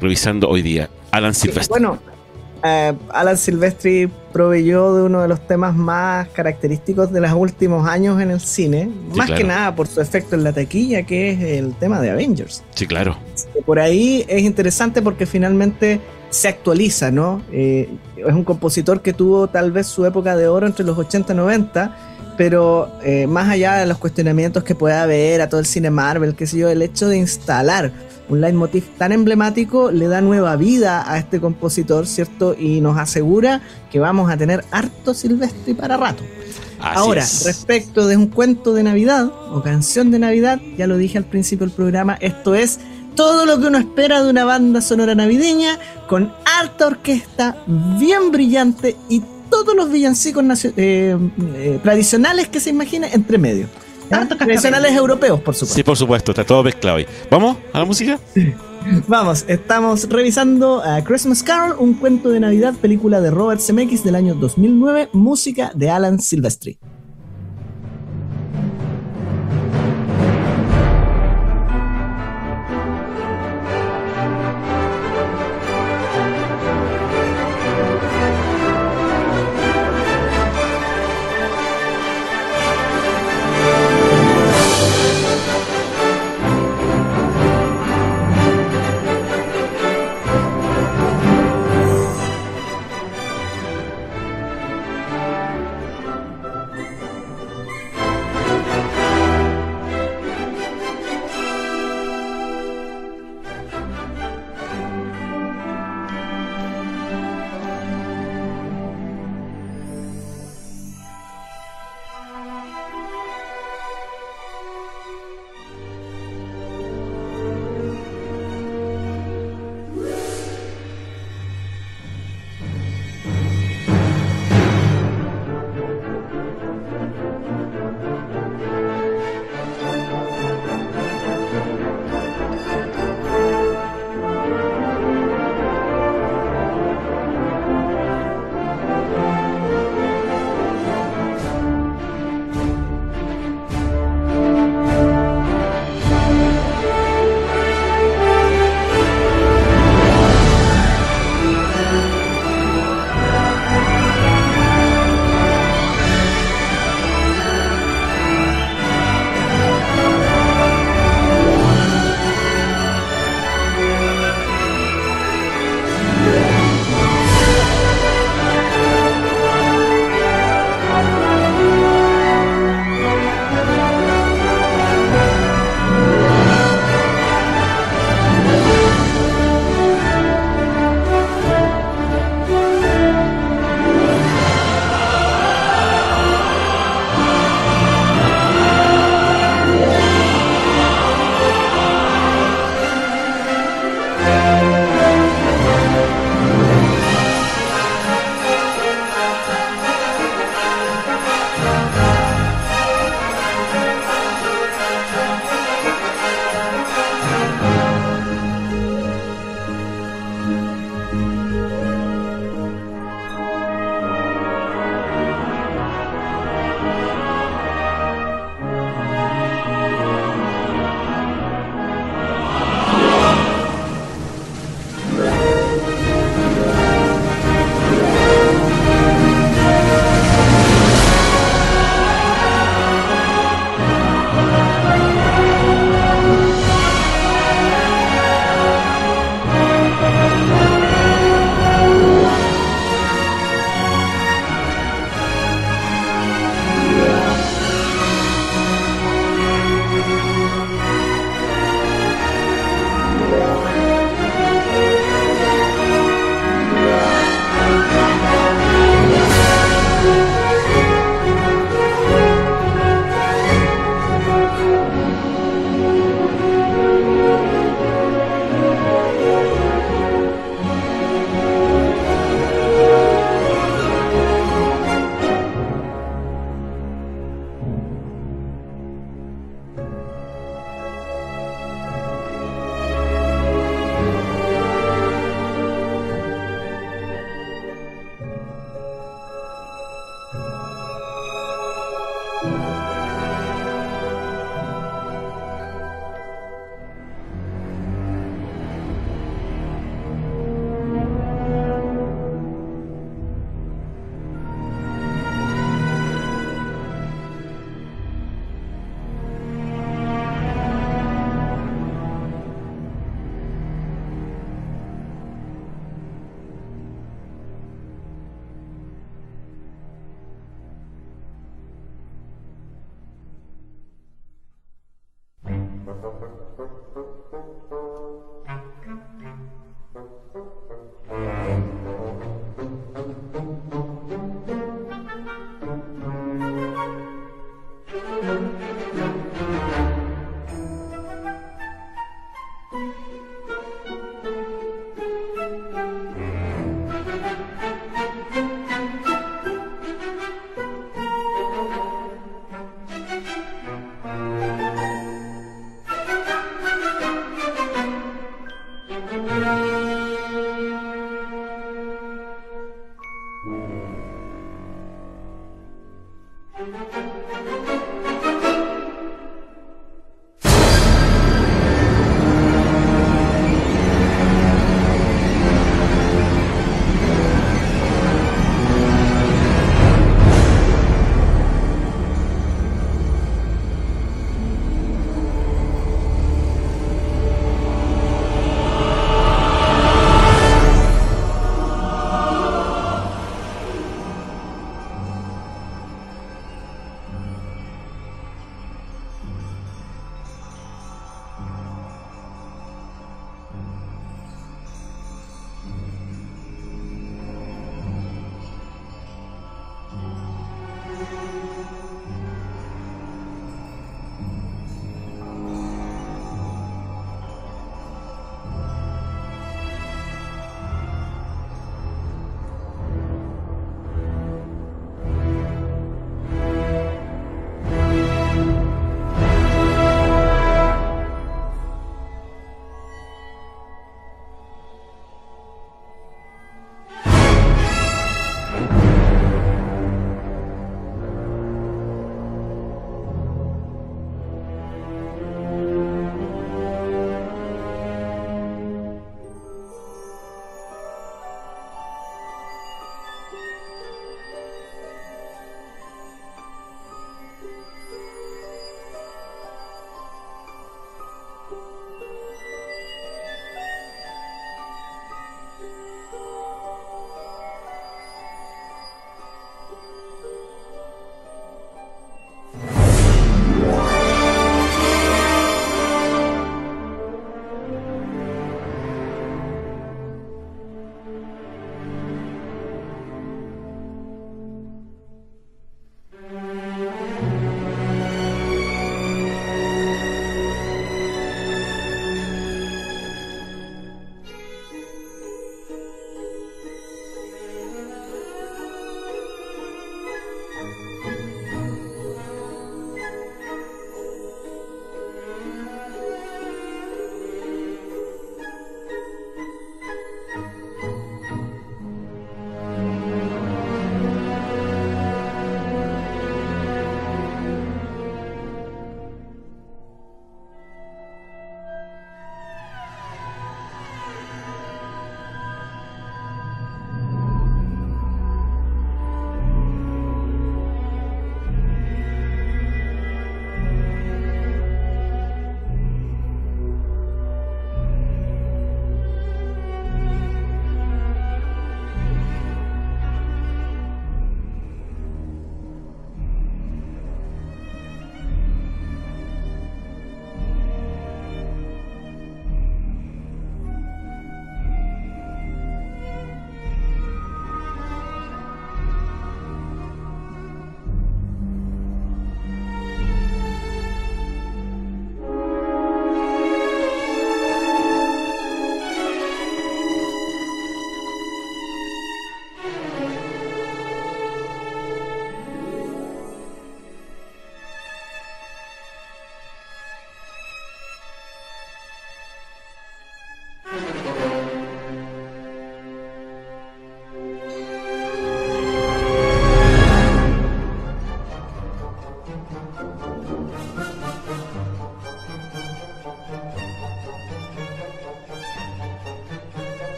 revisando 0.00 0.48
hoy 0.48 0.62
día, 0.62 0.88
Alan 1.10 1.34
Silvestre. 1.34 1.68
bueno, 1.68 2.00
eh, 2.64 2.94
Alan 3.10 3.36
Silvestri 3.36 4.10
proveyó 4.32 4.94
de 4.94 5.02
uno 5.02 5.22
de 5.22 5.28
los 5.28 5.46
temas 5.46 5.74
más 5.74 6.28
característicos 6.28 7.12
de 7.12 7.20
los 7.20 7.32
últimos 7.32 7.88
años 7.88 8.20
en 8.20 8.30
el 8.30 8.40
cine, 8.40 8.90
más 9.14 9.30
que 9.30 9.44
nada 9.44 9.74
por 9.74 9.86
su 9.86 10.00
efecto 10.00 10.36
en 10.36 10.44
la 10.44 10.52
taquilla, 10.52 11.02
que 11.04 11.30
es 11.30 11.40
el 11.40 11.74
tema 11.74 12.00
de 12.00 12.10
Avengers. 12.10 12.62
Sí, 12.74 12.86
claro. 12.86 13.16
Por 13.64 13.78
ahí 13.78 14.24
es 14.28 14.42
interesante 14.42 15.02
porque 15.02 15.26
finalmente 15.26 16.00
se 16.30 16.48
actualiza, 16.48 17.10
¿no? 17.10 17.42
Eh, 17.52 17.88
es 18.16 18.34
un 18.34 18.44
compositor 18.44 19.00
que 19.00 19.12
tuvo 19.12 19.48
tal 19.48 19.72
vez 19.72 19.86
su 19.86 20.04
época 20.04 20.36
de 20.36 20.48
oro 20.48 20.66
entre 20.66 20.84
los 20.84 20.98
80 20.98 21.32
y 21.32 21.36
90, 21.36 21.96
pero 22.36 22.90
eh, 23.02 23.26
más 23.26 23.48
allá 23.48 23.76
de 23.76 23.86
los 23.86 23.98
cuestionamientos 23.98 24.62
que 24.62 24.74
pueda 24.74 25.02
haber 25.02 25.40
a 25.40 25.48
todo 25.48 25.60
el 25.60 25.66
cine 25.66 25.90
Marvel, 25.90 26.34
qué 26.34 26.46
sé 26.46 26.58
yo, 26.58 26.68
el 26.68 26.82
hecho 26.82 27.08
de 27.08 27.16
instalar 27.16 27.92
un 28.28 28.40
leitmotiv 28.40 28.84
tan 28.98 29.12
emblemático 29.12 29.90
le 29.90 30.06
da 30.08 30.20
nueva 30.20 30.56
vida 30.56 31.10
a 31.10 31.18
este 31.18 31.40
compositor, 31.40 32.06
¿cierto? 32.06 32.54
Y 32.58 32.80
nos 32.80 32.98
asegura 32.98 33.60
que 33.90 33.98
vamos 33.98 34.30
a 34.30 34.36
tener 34.36 34.64
harto 34.70 35.14
silvestre 35.14 35.74
para 35.74 35.96
rato. 35.96 36.22
Ahora, 36.80 37.22
respecto 37.22 38.06
de 38.06 38.16
un 38.16 38.28
cuento 38.28 38.72
de 38.72 38.82
Navidad 38.84 39.32
o 39.50 39.62
canción 39.62 40.10
de 40.10 40.18
Navidad, 40.18 40.60
ya 40.76 40.86
lo 40.86 40.96
dije 40.96 41.18
al 41.18 41.24
principio 41.24 41.66
del 41.66 41.74
programa, 41.74 42.16
esto 42.20 42.54
es 42.54 42.78
todo 43.16 43.46
lo 43.46 43.58
que 43.58 43.66
uno 43.66 43.78
espera 43.78 44.22
de 44.22 44.30
una 44.30 44.44
banda 44.44 44.80
sonora 44.80 45.14
navideña 45.14 45.78
con 46.06 46.32
harta 46.44 46.86
orquesta, 46.86 47.56
bien 47.98 48.30
brillante 48.30 48.94
y 49.08 49.22
todos 49.50 49.74
los 49.74 49.90
villancicos 49.90 50.44
eh, 50.64 51.16
eh, 51.56 51.80
tradicionales 51.82 52.48
que 52.48 52.60
se 52.60 52.70
imagina 52.70 53.08
entre 53.08 53.38
medio. 53.38 53.66
Tradicionales 54.08 54.92
europeos, 54.92 55.40
por 55.40 55.54
supuesto. 55.54 55.74
Sí, 55.74 55.82
por 55.82 55.96
supuesto, 55.96 56.32
está 56.32 56.44
todo 56.44 56.62
mezclado 56.62 56.98
ahí. 56.98 57.06
¿Vamos 57.30 57.56
a 57.72 57.78
la 57.78 57.84
música? 57.84 58.18
Vamos, 59.06 59.44
estamos 59.48 60.08
revisando 60.08 60.82
a 60.82 61.02
Christmas 61.04 61.42
Carol, 61.42 61.76
un 61.78 61.94
cuento 61.94 62.30
de 62.30 62.40
Navidad, 62.40 62.74
película 62.74 63.20
de 63.20 63.30
Robert 63.30 63.60
Zemeckis 63.60 64.02
del 64.02 64.14
año 64.14 64.34
2009, 64.34 65.10
música 65.12 65.72
de 65.74 65.90
Alan 65.90 66.20
Silvestri. 66.20 66.78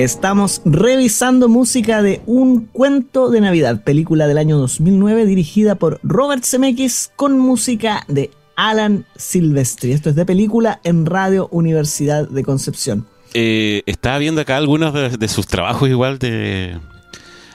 Estamos 0.00 0.62
revisando 0.64 1.50
música 1.50 2.00
de 2.00 2.22
Un 2.24 2.64
cuento 2.64 3.30
de 3.30 3.42
Navidad, 3.42 3.84
película 3.84 4.26
del 4.26 4.38
año 4.38 4.56
2009 4.56 5.26
dirigida 5.26 5.74
por 5.74 6.00
Robert 6.02 6.42
Zemeckis 6.42 7.12
con 7.16 7.38
música 7.38 8.06
de 8.08 8.30
Alan 8.56 9.04
Silvestri. 9.16 9.92
Esto 9.92 10.08
es 10.08 10.16
de 10.16 10.24
película 10.24 10.80
en 10.84 11.04
Radio 11.04 11.50
Universidad 11.52 12.26
de 12.26 12.42
Concepción. 12.42 13.06
Eh, 13.34 13.82
estaba 13.84 14.16
viendo 14.16 14.40
acá 14.40 14.56
algunos 14.56 14.94
de, 14.94 15.28
sus 15.28 15.46
trabajos 15.46 15.90
igual 15.90 16.18
de 16.18 16.78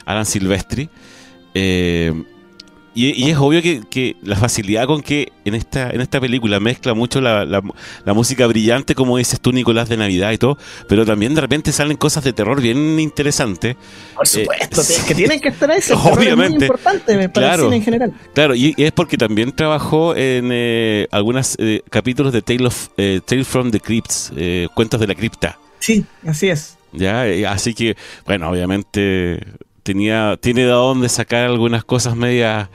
Alan 0.06 0.28
Silvestri. 0.28 0.88
Eh, 1.56 2.14
y, 2.96 3.30
es 3.30 3.38
obvio 3.38 3.62
que, 3.62 4.16
la 4.24 4.38
facilidad 4.38 4.88
con 4.88 5.02
que 5.02 5.34
en 5.44 5.54
esta, 5.54 5.90
en 5.90 6.00
esta 6.00 6.22
película 6.22 6.62
mezcla 6.62 6.94
mucho 6.94 7.20
la, 7.20 7.62
música 8.14 8.48
brillante, 8.48 8.96
como 8.96 9.18
dices 9.18 9.42
tú, 9.42 9.52
Nicolás, 9.52 9.90
de 9.90 9.98
Navidad 9.98 10.32
y 10.32 10.38
todo, 10.38 10.58
pero 10.88 11.06
también 11.06 11.36
de 11.36 11.42
repente 11.42 11.74
salen 11.74 11.98
cosas 11.98 12.24
de 12.24 12.32
terror 12.32 12.62
bien 12.62 12.98
interesantes. 13.00 13.76
Por 14.16 14.26
supuesto, 14.26 14.82
eh, 14.82 14.86
que 15.06 15.14
tienen 15.14 15.42
que 15.42 15.50
estar 15.50 15.70
ahí. 15.70 15.82
Obviamente. 16.06 16.66
Es 16.66 16.72
muy 16.72 16.78
importante 16.78 17.30
para 17.30 17.56
el 17.56 17.62
cine 17.62 17.76
en 17.76 17.84
general. 17.84 18.14
Claro, 18.34 18.56
y, 18.56 18.74
es 18.78 18.94
porque 18.94 19.18
también 19.18 19.52
trabajó 19.52 20.16
en 20.16 20.50
eh, 20.54 21.08
algunos 21.12 21.56
eh, 21.60 21.82
capítulos 21.90 22.32
de 22.32 22.42
Tale, 22.42 22.68
of, 22.68 22.88
Tale 22.96 23.44
from 23.44 23.72
the 23.72 23.80
Crypts, 23.82 24.32
Cuentos 24.74 25.02
de 25.02 25.08
la 25.08 25.16
Cripta. 25.16 25.60
Sí, 25.80 26.06
así 26.26 26.48
es. 26.48 26.78
Ya, 26.94 27.26
así 27.52 27.74
que, 27.74 27.98
bueno, 28.26 28.50
obviamente 28.50 29.42
tenía, 29.86 30.36
tiene 30.42 30.62
de 30.62 30.72
dónde 30.72 31.10
sacar 31.10 31.46
algunas 31.46 31.86
cosas 31.86 32.16
medias 32.16 32.70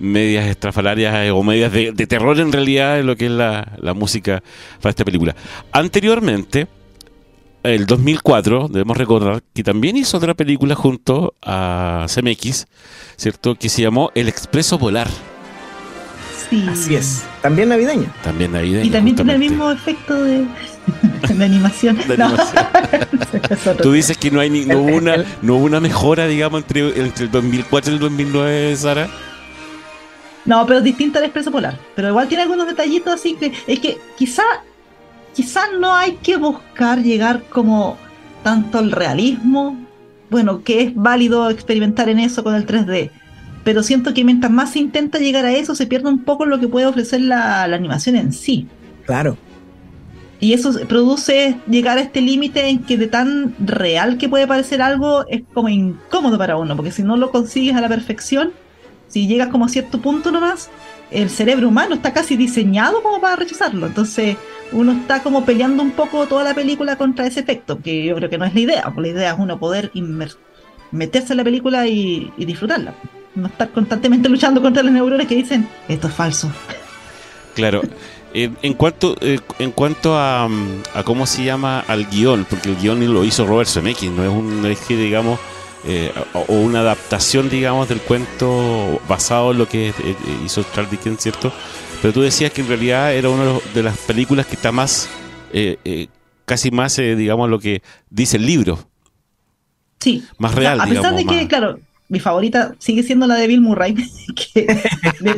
medias 0.00 0.46
estrafalarias 0.46 1.14
eh, 1.24 1.30
o 1.30 1.42
medias 1.42 1.72
de, 1.72 1.92
terror 2.06 2.38
en 2.40 2.52
realidad 2.52 2.98
en 2.98 3.06
lo 3.06 3.16
que 3.16 3.26
es 3.26 3.30
la, 3.30 3.94
música 3.94 4.42
para 4.82 4.90
esta 4.90 5.04
película. 5.04 5.34
Anteriormente, 5.70 6.66
el 7.62 7.86
2004, 7.86 8.68
debemos 8.68 8.96
recordar 8.96 9.42
que 9.54 9.62
también 9.62 9.96
hizo 9.96 10.16
otra 10.16 10.34
película 10.34 10.74
junto 10.74 11.34
a 11.40 12.06
CMX, 12.12 12.66
¿cierto? 13.16 13.54
Que 13.54 13.68
se 13.68 13.82
llamó 13.82 14.10
El 14.16 14.28
Expreso 14.28 14.76
Polar. 14.76 15.08
Así 16.68 16.96
es. 16.96 17.24
También 17.42 17.68
navideño. 17.68 18.12
También 18.22 18.52
navideño. 18.52 18.84
Y 18.84 18.90
también 18.90 19.16
tiene 19.16 19.32
el 19.34 19.38
mismo 19.38 19.70
efecto 19.70 20.22
de, 20.22 20.44
animación. 21.44 21.98
Tú 23.82 23.92
dices 23.92 24.16
que 24.16 24.30
no 24.30 24.40
hay 24.40 24.50
ni, 24.50 24.64
no 24.64 24.80
hubo 24.80 24.96
una, 24.96 25.24
no 25.42 25.56
una 25.56 25.80
mejora, 25.80 26.26
digamos, 26.26 26.62
entre, 26.62 27.00
entre 27.00 27.24
el 27.24 27.30
2004 27.30 27.92
y 27.92 27.94
el 27.94 28.00
2009, 28.00 28.76
Sara. 28.76 29.08
No, 30.44 30.64
pero 30.66 30.78
es 30.78 30.84
distinta 30.84 31.18
al 31.18 31.24
Expreso 31.24 31.50
Polar. 31.50 31.78
Pero 31.94 32.08
igual 32.08 32.28
tiene 32.28 32.44
algunos 32.44 32.66
detallitos 32.66 33.12
así 33.12 33.34
que 33.34 33.52
es 33.66 33.80
que 33.80 33.98
quizá, 34.16 34.44
quizá 35.34 35.62
no 35.78 35.92
hay 35.92 36.12
que 36.22 36.36
buscar 36.36 37.02
llegar 37.02 37.42
como 37.48 37.98
tanto 38.42 38.78
al 38.78 38.92
realismo. 38.92 39.76
Bueno, 40.30 40.62
que 40.62 40.82
es 40.82 40.94
válido 40.94 41.50
experimentar 41.50 42.08
en 42.08 42.18
eso 42.18 42.42
con 42.42 42.54
el 42.54 42.66
3D 42.66 43.10
pero 43.66 43.82
siento 43.82 44.14
que 44.14 44.22
mientras 44.22 44.52
más 44.52 44.70
se 44.70 44.78
intenta 44.78 45.18
llegar 45.18 45.44
a 45.44 45.50
eso, 45.50 45.74
se 45.74 45.88
pierde 45.88 46.08
un 46.08 46.22
poco 46.22 46.46
lo 46.46 46.60
que 46.60 46.68
puede 46.68 46.86
ofrecer 46.86 47.20
la, 47.20 47.64
animación 47.64 48.14
en 48.14 48.32
sí. 48.32 48.68
Claro. 49.06 49.36
Y 50.40 50.52
eso 50.52 50.72
produce 50.86 51.56
llegar 51.68 51.98
a 51.98 52.02
este 52.02 52.20
límite 52.20 52.68
en 52.68 52.80
que 52.80 52.96
de 52.96 53.06
tan 53.06 53.54
real 53.58 54.18
que 54.18 54.28
puede 54.28 54.46
parecer 54.46 54.82
algo 54.82 55.26
es 55.28 55.42
como 55.54 55.68
incómodo 55.68 56.36
para 56.36 56.56
uno, 56.56 56.76
porque 56.76 56.92
si 56.92 57.02
no 57.02 57.16
lo 57.16 57.30
consigues 57.30 57.74
a 57.74 57.80
la 57.80 57.88
perfección, 57.88 58.52
si 59.08 59.26
llegas 59.26 59.48
como 59.48 59.64
a 59.64 59.68
cierto 59.68 60.00
punto 60.00 60.30
nomás, 60.30 60.68
el 61.10 61.30
cerebro 61.30 61.68
humano 61.68 61.94
está 61.94 62.12
casi 62.12 62.36
diseñado 62.36 63.02
como 63.02 63.20
para 63.20 63.36
rechazarlo. 63.36 63.86
Entonces 63.86 64.36
uno 64.72 64.92
está 64.92 65.22
como 65.22 65.44
peleando 65.44 65.82
un 65.82 65.92
poco 65.92 66.26
toda 66.26 66.44
la 66.44 66.54
película 66.54 66.96
contra 66.96 67.26
ese 67.26 67.40
efecto, 67.40 67.80
que 67.80 68.04
yo 68.04 68.16
creo 68.16 68.28
que 68.28 68.38
no 68.38 68.44
es 68.44 68.54
la 68.54 68.60
idea, 68.60 68.82
porque 68.84 69.00
la 69.02 69.08
idea 69.08 69.32
es 69.32 69.38
uno 69.38 69.58
poder 69.58 69.90
meterse 70.90 71.32
en 71.32 71.36
la 71.38 71.44
película 71.44 71.86
y 71.86 72.30
disfrutarla 72.36 72.94
no 73.36 73.46
estar 73.46 73.70
constantemente 73.70 74.28
luchando 74.28 74.60
contra 74.60 74.82
los 74.82 74.92
neurones 74.92 75.26
que 75.26 75.36
dicen 75.36 75.68
esto 75.88 76.08
es 76.08 76.14
falso. 76.14 76.50
Claro. 77.54 77.82
En 78.36 78.74
cuanto 78.74 79.16
eh, 79.22 79.40
en 79.58 79.70
cuanto 79.72 80.14
a, 80.18 80.48
cómo 81.04 81.26
se 81.26 81.44
llama 81.44 81.80
al 81.80 82.06
guion, 82.06 82.46
porque 82.48 82.68
el 82.68 82.76
guion 82.76 83.12
lo 83.12 83.24
hizo 83.24 83.46
Robert 83.46 83.68
Zemeckis, 83.68 84.10
no 84.10 84.22
es 84.22 84.28
un 84.28 84.66
eje, 84.66 84.94
digamos, 84.96 85.40
eh, 85.86 86.12
o 86.34 86.52
una 86.52 86.80
adaptación, 86.80 87.48
digamos, 87.48 87.88
del 87.88 88.00
cuento 88.00 89.00
basado 89.08 89.52
en 89.52 89.58
lo 89.58 89.68
que 89.68 89.88
eh, 89.88 89.94
hizo 90.44 90.64
Charles 90.74 90.90
Dickens, 90.90 91.22
¿cierto? 91.22 91.50
Pero 92.02 92.12
tú 92.12 92.20
decías 92.20 92.52
que 92.52 92.60
en 92.60 92.68
realidad 92.68 93.14
era 93.14 93.30
una 93.30 93.58
de 93.72 93.82
las 93.82 93.96
películas 93.98 94.44
que 94.46 94.56
está 94.56 94.70
más, 94.70 95.08
casi 96.44 96.70
más, 96.70 96.96
digamos, 96.96 97.48
lo 97.48 97.58
que 97.58 97.82
dice 98.10 98.36
el 98.36 98.44
libro. 98.44 98.78
Sí. 99.98 100.22
Más 100.36 100.54
real, 100.54 100.78
A 100.78 100.86
pesar 100.86 101.16
de 101.16 101.24
que, 101.24 101.48
claro, 101.48 101.78
mi 102.10 102.20
favorita 102.20 102.74
sigue 102.78 103.02
siendo 103.02 103.26
la 103.26 103.36
de 103.36 103.46
Bill 103.46 103.62
Murray, 103.62 103.94
que 104.54 104.66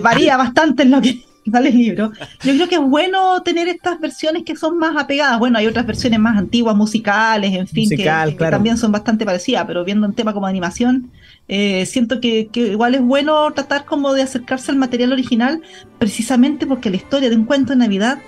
varía 0.02 0.37
bastante 0.37 0.82
en 0.82 0.90
lo 0.90 1.00
que 1.00 1.27
sale 1.52 1.70
el 1.70 1.76
libro. 1.76 2.12
Yo 2.42 2.54
creo 2.54 2.68
que 2.68 2.74
es 2.76 2.80
bueno 2.80 3.42
tener 3.42 3.68
estas 3.68 4.00
versiones 4.00 4.44
que 4.44 4.56
son 4.56 4.78
más 4.78 4.96
apegadas. 4.96 5.38
Bueno, 5.38 5.58
hay 5.58 5.66
otras 5.66 5.87
versiones 5.87 6.18
más 6.18 6.37
antiguas, 6.37 6.76
musicales, 6.76 7.54
en 7.54 7.66
fin, 7.66 7.88
que, 7.88 8.04
también 8.50 8.76
son 8.76 8.92
bastante 8.92 9.24
parecidas, 9.24 9.64
pero 9.66 9.84
viendo 9.84 10.06
un 10.06 10.14
tema 10.14 10.32
como 10.32 10.46
animación, 10.46 11.11
eh, 11.48 11.87
siento 11.87 12.20
que, 12.20 12.48
igual 12.54 12.94
es 12.94 13.02
bueno 13.02 13.50
tratar 13.52 13.84
como 13.84 14.12
de 14.12 14.22
acercarse 14.22 14.70
al 14.70 14.76
material 14.76 15.12
original, 15.12 15.62
precisamente 15.98 16.66
porque 16.66 16.90
la 16.90 16.96
historia 16.96 17.30
de 17.30 17.37
un 17.37 17.44
cuento 17.44 17.72
de 17.72 17.78
Navidad 17.78 18.18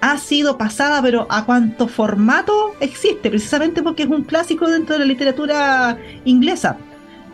ha 0.00 0.18
sido 0.18 0.58
pasada, 0.58 1.00
pero 1.02 1.26
a 1.30 1.44
cuánto 1.44 1.88
formato 1.88 2.74
existe, 2.80 3.30
precisamente 3.30 3.82
porque 3.82 4.04
es 4.04 4.08
un 4.08 4.24
clásico 4.24 4.68
dentro 4.68 4.94
de 4.94 5.00
la 5.00 5.06
literatura 5.06 5.98
inglesa. 6.24 6.76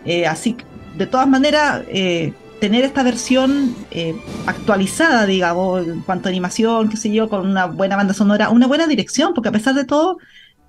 Eh, 0.04 0.26
así 0.26 0.54
que, 0.54 0.64
de 0.96 1.06
todas 1.06 1.26
maneras, 1.28 1.82
eh, 1.88 2.32
tener 2.62 2.84
esta 2.84 3.02
versión 3.02 3.74
eh, 3.90 4.14
actualizada, 4.46 5.26
digamos, 5.26 5.84
en 5.84 6.00
cuanto 6.02 6.28
a 6.28 6.30
animación, 6.30 6.88
qué 6.88 6.96
sé 6.96 7.12
yo, 7.12 7.28
con 7.28 7.44
una 7.44 7.66
buena 7.66 7.96
banda 7.96 8.14
sonora, 8.14 8.50
una 8.50 8.68
buena 8.68 8.86
dirección, 8.86 9.34
porque 9.34 9.48
a 9.48 9.52
pesar 9.52 9.74
de 9.74 9.84
todo, 9.84 10.18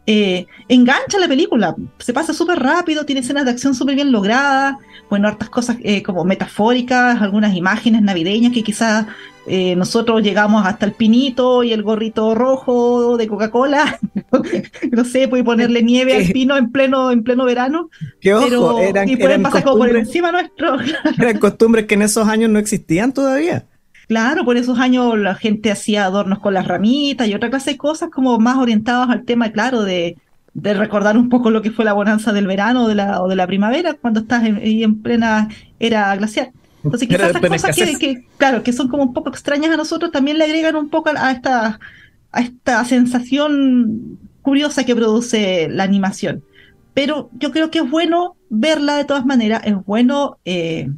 engancha 0.08 1.19
la 1.19 1.27
película, 1.27 1.75
se 1.99 2.12
pasa 2.12 2.34
súper 2.34 2.58
rápido, 2.58 3.06
tiene 3.06 3.21
escenas 3.21 3.45
de 3.45 3.51
acción 3.51 3.75
súper 3.75 3.93
bien 3.93 4.12
logradas, 4.12 4.77
bueno, 5.08 5.27
hartas 5.27 5.51
cosas 5.51 5.77
como 6.03 6.25
metafóricas, 6.25 7.21
algunas 7.21 7.56
imágenes 7.56 8.01
navideñas 8.01 8.53
que 8.53 8.63
quizás 8.63 9.06
eh, 9.45 9.75
nosotros 9.75 10.21
llegamos 10.21 10.65
hasta 10.65 10.86
el 10.86 10.93
pinito 10.93 11.63
y 11.63 11.73
el 11.73 11.84
gorrito 11.84 12.34
rojo 12.34 13.17
de 13.17 13.27
Coca-Cola, 13.27 13.99
no 14.91 15.03
sé, 15.03 15.27
puede 15.27 15.43
ponerle 15.43 15.84
nieve 15.84 16.15
al 16.15 16.32
pino 16.32 16.56
en 16.56 16.71
pleno, 16.71 17.12
en 17.12 17.23
pleno 17.23 17.45
verano. 17.45 17.89
¿Qué 18.21 18.34
ojo? 18.34 18.79
eran, 18.79 19.10
y 19.10 19.17
pueden 19.17 19.43
pasar 19.43 19.63
como 19.63 19.79
por 19.79 19.95
encima 19.95 20.32
nuestro. 20.32 20.77
eran 21.19 21.39
costumbres 21.39 21.86
que 21.88 21.95
en 21.95 22.03
esos 22.03 22.27
años 22.27 22.49
no 22.49 22.60
existían 22.60 23.12
todavía. 23.12 23.65
Claro, 24.08 24.45
por 24.45 24.58
esos 24.58 24.79
años 24.79 25.17
la 25.17 25.36
gente 25.36 25.71
hacía 25.71 26.06
adornos 26.06 26.39
con 26.39 26.53
las 26.53 26.67
ramitas 26.67 27.27
y 27.27 27.34
otra 27.34 27.49
clase 27.49 27.71
de 27.71 27.77
cosas 27.77 28.10
como 28.10 28.38
más 28.39 28.58
orientadas 28.58 29.10
al 29.10 29.25
tema, 29.25 29.51
claro, 29.51 29.84
de, 29.84 30.17
de 30.53 30.73
recordar 30.73 31.17
un 31.17 31.29
poco 31.29 31.49
lo 31.51 31.62
que 31.62 31.71
fue 31.71 31.86
la 31.86 31.93
bonanza 31.93 32.32
del 32.32 32.47
verano 32.47 32.86
o 32.86 32.88
de 32.88 32.95
la, 32.95 33.21
o 33.21 33.27
de 33.27 33.36
la 33.36 33.47
primavera, 33.47 33.95
cuando 33.95 34.21
estás 34.21 34.45
en, 34.45 34.58
en 34.62 35.01
plena 35.01 35.49
era 35.79 36.15
glacial. 36.15 36.51
Entonces 36.83 37.07
quizás 37.09 37.29
esas 37.29 37.41
cosas 37.41 37.97
que, 37.97 38.25
claro, 38.37 38.63
que 38.63 38.73
son 38.73 38.87
como 38.87 39.03
un 39.03 39.13
poco 39.13 39.29
extrañas 39.29 39.71
a 39.71 39.77
nosotros, 39.77 40.11
también 40.11 40.37
le 40.37 40.45
agregan 40.45 40.75
un 40.75 40.89
poco 40.89 41.11
a 41.15 41.31
esta, 41.31 41.79
a 42.31 42.41
esta 42.41 42.83
sensación 42.85 44.19
curiosa 44.41 44.84
que 44.86 44.95
produce 44.95 45.67
la 45.69 45.84
animación. 45.84 46.43
Pero 46.93 47.29
yo 47.34 47.51
creo 47.51 47.71
que 47.71 47.79
es 47.79 47.89
bueno 47.89 48.36
verla 48.49 48.95
de 48.95 49.05
todas 49.05 49.25
maneras, 49.25 49.61
es 49.65 49.75
bueno 49.86 50.38
eh, 50.45 50.89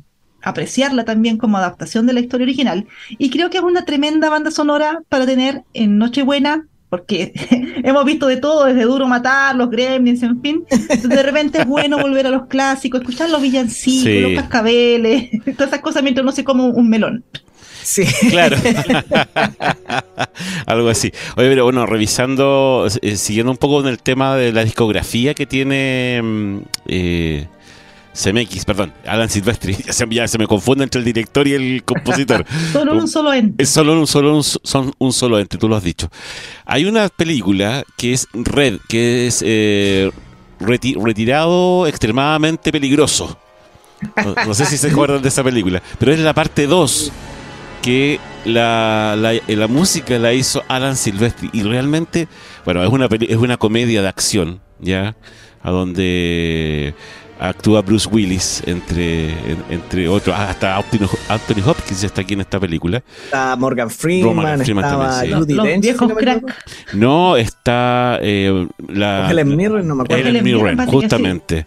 apreciarla 0.42 1.06
también 1.06 1.38
como 1.38 1.58
adaptación 1.58 2.06
de 2.06 2.14
la 2.14 2.20
historia 2.20 2.46
original. 2.46 2.88
Y 3.18 3.30
creo 3.30 3.50
que 3.50 3.58
es 3.58 3.64
una 3.64 3.86
tremenda 3.86 4.30
banda 4.30 4.52
sonora 4.52 5.02
para 5.10 5.26
tener 5.26 5.64
en 5.74 5.98
Nochebuena, 5.98 6.68
porque 6.90 7.34
hemos 7.84 8.06
visto 8.06 8.28
de 8.28 8.38
todo, 8.38 8.66
desde 8.66 8.84
Duro 8.84 9.08
Matar, 9.08 9.56
los 9.56 9.70
Gremlins, 9.70 10.24
en 10.24 10.42
fin. 10.42 10.66
de 10.70 11.24
repente 11.24 11.60
es 11.60 11.66
bueno 11.66 11.98
volver 11.98 12.28
a 12.28 12.30
los 12.30 12.48
clásicos, 12.48 13.02
escuchar 13.02 13.30
los 13.30 13.42
villancicos, 13.42 14.32
los 14.32 14.42
cascabeles, 14.42 15.30
todas 15.58 15.70
esas 15.70 15.82
cosas 15.82 16.04
mientras 16.04 16.26
no 16.26 16.32
se 16.32 16.44
come 16.44 16.64
un 16.64 16.90
melón. 16.90 17.24
Sí. 17.86 18.04
Claro. 18.32 18.58
Algo 20.66 20.90
así. 20.90 21.12
Oye, 21.38 21.50
pero 21.50 21.66
bueno, 21.66 21.86
revisando, 21.86 22.88
eh, 23.02 23.16
siguiendo 23.16 23.52
un 23.52 23.58
poco 23.58 23.80
en 23.82 23.88
el 23.88 24.00
tema 24.00 24.36
de 24.36 24.52
la 24.52 24.64
discografía 24.64 25.36
que 25.36 25.46
tiene 25.46 26.20
mm, 26.24 26.58
eh, 26.88 27.48
CMX, 28.16 28.66
perdón, 28.66 28.94
Alan 29.06 29.30
Silvestri, 29.30 29.76
ya 30.10 30.28
se, 30.28 30.38
me 30.38 30.48
confunde 30.48 30.84
entre 30.84 31.00
el 31.00 31.06
director 31.06 31.48
y 31.48 31.54
el 31.54 31.84
compositor. 31.84 32.46
solo 32.72 32.94
un 32.94 33.08
solo 33.08 33.34
ente. 33.34 33.62
Es 33.62 33.70
solo 33.70 34.00
un 34.00 34.08
solo, 34.08 34.42
son 34.42 34.94
un 34.98 35.14
solo 35.14 35.38
ente, 35.38 35.58
tú 35.58 35.68
lo 35.68 35.76
has 35.76 35.84
dicho. 35.84 36.10
Hay 36.66 36.86
una 36.86 37.10
película 37.10 37.84
que 37.98 38.14
es 38.14 38.28
Red, 38.34 38.80
que 38.88 39.28
es 39.28 39.44
eh, 39.46 40.12
retirado 40.60 41.88
extremadamente 41.88 42.72
peligroso. 42.72 43.38
No, 44.46 44.54
sé 44.54 44.66
si 44.66 44.78
se 44.78 44.90
acuerdan 44.90 45.22
de 45.22 45.30
esa 45.30 45.44
película, 45.44 45.82
pero 46.00 46.12
es 46.12 46.20
la 46.20 46.34
parte 46.34 46.68
2 46.68 47.12
que 47.82 48.20
la, 48.46 49.16
la, 49.16 49.68
música 49.68 50.20
la 50.20 50.34
hizo 50.34 50.64
Alan 50.68 50.98
Silvestri 50.98 51.50
y 51.54 51.64
realmente, 51.64 52.28
bueno, 52.66 52.84
es 52.84 52.90
una, 52.90 53.08
es 53.08 53.38
una 53.38 53.58
comedia 53.58 54.02
de 54.02 54.08
acción, 54.08 54.62
¿ya? 54.80 55.16
a 55.66 55.72
donde 55.72 56.94
actúa 57.40 57.82
Bruce 57.82 58.08
Willis, 58.10 58.64
entre, 58.66 59.32
entre 59.70 60.08
otros, 60.08 60.36
ah, 60.38 60.50
hasta 60.50 60.78
Anthony 60.78 61.62
Hopkins 61.66 62.04
está 62.04 62.22
aquí 62.22 62.34
en 62.34 62.42
esta 62.42 62.60
película. 62.60 63.04
Está 63.26 63.56
Morgan 63.56 63.90
Freeman, 63.90 64.62
estaba 64.62 65.22
Judy 65.22 65.56
Dench, 65.56 65.96
no, 66.94 67.36
está 67.36 68.20
eh, 68.22 68.68
la, 68.88 69.30
Helen 69.32 69.56
Mirren, 69.56 69.88
no 69.88 69.96
me 69.96 70.04
acuerdo. 70.04 70.28
Helen 70.28 70.44
Mirren, 70.44 70.86
justamente. 70.88 71.66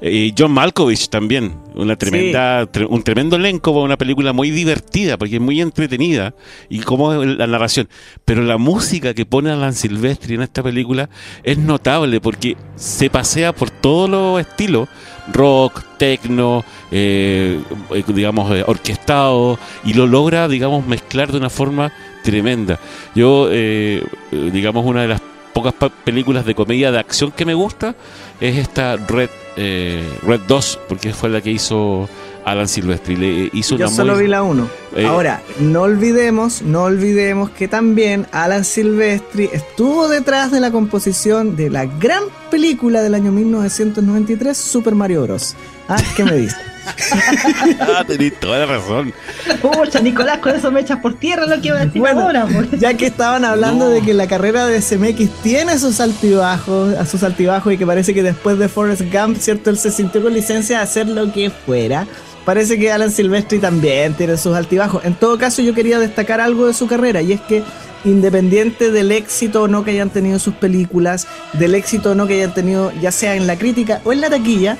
Y 0.00 0.32
John 0.36 0.52
Malkovich 0.52 1.08
también, 1.08 1.54
una 1.74 1.96
tremenda, 1.96 2.68
un 2.88 3.02
tremendo 3.02 3.36
elenco 3.36 3.70
una 3.70 3.96
película 3.96 4.32
muy 4.32 4.50
divertida, 4.50 5.16
porque 5.16 5.36
es 5.36 5.40
muy 5.40 5.60
entretenida, 5.60 6.34
y 6.68 6.80
como 6.80 7.12
la 7.14 7.46
narración. 7.46 7.88
Pero 8.24 8.42
la 8.42 8.58
música 8.58 9.14
que 9.14 9.26
pone 9.26 9.50
Alan 9.50 9.74
Silvestri 9.74 10.34
en 10.34 10.42
esta 10.42 10.62
película 10.62 11.08
es 11.42 11.58
notable, 11.58 12.20
porque 12.20 12.56
se 12.76 13.10
pasea 13.10 13.52
por 13.52 13.70
todos 13.70 14.08
los 14.08 14.40
estilos 14.40 14.88
rock, 15.32 15.82
techno, 15.96 16.64
eh, 16.90 17.60
eh, 17.90 18.04
digamos, 18.06 18.54
eh, 18.54 18.64
orquestado, 18.66 19.58
y 19.84 19.94
lo 19.94 20.06
logra, 20.06 20.48
digamos, 20.48 20.86
mezclar 20.86 21.30
de 21.32 21.38
una 21.38 21.50
forma 21.50 21.92
tremenda. 22.22 22.78
Yo, 23.14 23.48
digamos, 23.48 24.84
una 24.84 25.02
de 25.02 25.08
las 25.08 25.22
pocas 25.52 25.74
películas 26.04 26.44
de 26.44 26.54
comedia 26.54 26.92
de 26.92 26.98
acción 26.98 27.32
que 27.32 27.44
me 27.44 27.54
gusta 27.54 27.94
es 28.40 28.56
esta 28.56 28.96
Red, 28.96 29.30
Red 29.56 30.40
2, 30.46 30.78
porque 30.88 31.12
fue 31.12 31.30
la 31.30 31.40
que 31.40 31.50
hizo 31.50 32.08
Alan 32.44 32.68
Silvestri. 32.68 33.16
Le 33.16 33.50
hizo 33.52 33.76
Yo 33.76 33.88
solo 33.88 34.16
vi 34.16 34.26
la 34.26 34.42
1. 34.42 34.68
Eh, 34.96 35.06
Ahora, 35.06 35.42
no 35.60 35.82
olvidemos, 35.82 36.62
no 36.62 36.84
olvidemos 36.84 37.50
que 37.50 37.68
también 37.68 38.26
Alan 38.32 38.64
Silvestri 38.64 39.48
estuvo 39.52 40.08
detrás 40.08 40.50
de 40.50 40.60
la 40.60 40.70
composición 40.70 41.56
de 41.56 41.70
la 41.70 41.86
gran 41.86 42.24
película 42.50 43.02
del 43.02 43.14
año 43.14 43.32
1993, 43.32 44.56
Super 44.56 44.94
Mario 44.94 45.22
Bros. 45.22 45.54
¿Ah? 45.88 45.96
¿Qué 46.16 46.24
me 46.24 46.32
dices? 46.32 46.56
ah, 47.80 48.04
tenés 48.06 48.38
toda 48.40 48.60
la 48.60 48.66
razón. 48.66 49.12
Pucha, 49.60 50.00
Nicolás, 50.00 50.38
con 50.38 50.54
eso 50.54 50.70
me 50.70 50.80
echas 50.80 50.98
por 51.00 51.14
tierra 51.14 51.46
lo 51.46 51.60
que 51.60 51.68
iba 51.68 51.78
a 51.78 51.86
decir 51.86 52.06
ahora. 52.06 52.46
Ya 52.78 52.94
que 52.94 53.06
estaban 53.06 53.44
hablando 53.44 53.88
de 53.88 54.00
que 54.02 54.14
la 54.14 54.26
carrera 54.26 54.66
de 54.66 54.80
CMX 54.80 55.30
tiene 55.42 55.78
sus 55.78 56.00
altibajos, 56.00 56.94
a 56.94 57.06
sus 57.06 57.22
altibajos 57.22 57.72
y 57.72 57.78
que 57.78 57.86
parece 57.86 58.14
que 58.14 58.22
después 58.22 58.58
de 58.58 58.68
Forrest 58.68 59.02
Gump, 59.12 59.38
¿cierto? 59.38 59.70
Él 59.70 59.78
se 59.78 59.90
sintió 59.90 60.22
con 60.22 60.32
licencia 60.32 60.78
de 60.78 60.82
hacer 60.82 61.08
lo 61.08 61.32
que 61.32 61.50
fuera. 61.50 62.06
Parece 62.44 62.78
que 62.78 62.90
Alan 62.90 63.10
Silvestri 63.10 63.58
también 63.58 64.14
tiene 64.14 64.36
sus 64.36 64.56
altibajos. 64.56 65.04
En 65.04 65.14
todo 65.14 65.38
caso, 65.38 65.62
yo 65.62 65.74
quería 65.74 65.98
destacar 65.98 66.40
algo 66.40 66.66
de 66.66 66.74
su 66.74 66.86
carrera 66.86 67.20
y 67.20 67.32
es 67.32 67.40
que 67.42 67.62
independiente 68.04 68.90
del 68.90 69.12
éxito 69.12 69.62
o 69.62 69.68
no 69.68 69.84
que 69.84 69.90
hayan 69.90 70.08
tenido 70.08 70.38
sus 70.38 70.54
películas, 70.54 71.26
del 71.52 71.74
éxito 71.74 72.12
o 72.12 72.14
no 72.14 72.26
que 72.26 72.34
hayan 72.34 72.54
tenido 72.54 72.92
ya 73.00 73.12
sea 73.12 73.36
en 73.36 73.46
la 73.46 73.56
crítica 73.56 74.00
o 74.04 74.12
en 74.12 74.22
la 74.22 74.30
taquilla, 74.30 74.78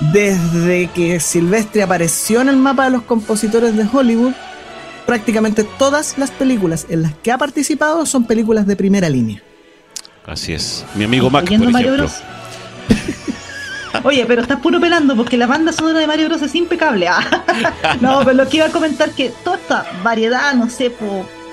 desde 0.00 0.88
que 0.88 1.20
Silvestri 1.20 1.80
apareció 1.80 2.40
en 2.40 2.48
el 2.48 2.56
mapa 2.56 2.84
de 2.84 2.90
los 2.90 3.02
compositores 3.02 3.76
de 3.76 3.86
Hollywood, 3.90 4.32
prácticamente 5.06 5.64
todas 5.64 6.18
las 6.18 6.30
películas 6.30 6.86
en 6.88 7.02
las 7.02 7.14
que 7.14 7.32
ha 7.32 7.38
participado 7.38 8.04
son 8.06 8.24
películas 8.24 8.66
de 8.66 8.76
primera 8.76 9.08
línea. 9.08 9.42
Así 10.26 10.52
es. 10.52 10.84
Mi 10.94 11.04
amigo 11.04 11.30
Mac, 11.30 11.44
por 11.44 11.68
ejemplo. 11.68 12.10
Oye, 14.02 14.26
pero 14.26 14.42
estás 14.42 14.60
puro 14.60 14.80
pelando 14.80 15.16
porque 15.16 15.36
la 15.36 15.46
banda 15.46 15.72
sonora 15.72 16.00
de 16.00 16.06
Mario 16.06 16.28
Bros 16.28 16.42
es 16.42 16.54
impecable. 16.54 17.08
Ah. 17.08 17.96
no, 18.00 18.20
pero 18.24 18.34
lo 18.34 18.48
que 18.48 18.58
iba 18.58 18.66
a 18.66 18.70
comentar 18.70 19.10
que 19.12 19.30
toda 19.42 19.56
esta 19.56 19.86
variedad, 20.02 20.52
no 20.54 20.68
sé, 20.68 20.92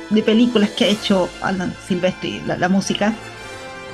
de 0.10 0.24
películas 0.24 0.70
que 0.72 0.86
ha 0.86 0.88
hecho 0.88 1.30
Alan 1.42 1.74
Silvestri, 1.88 2.42
la 2.46 2.70
música, 2.70 3.14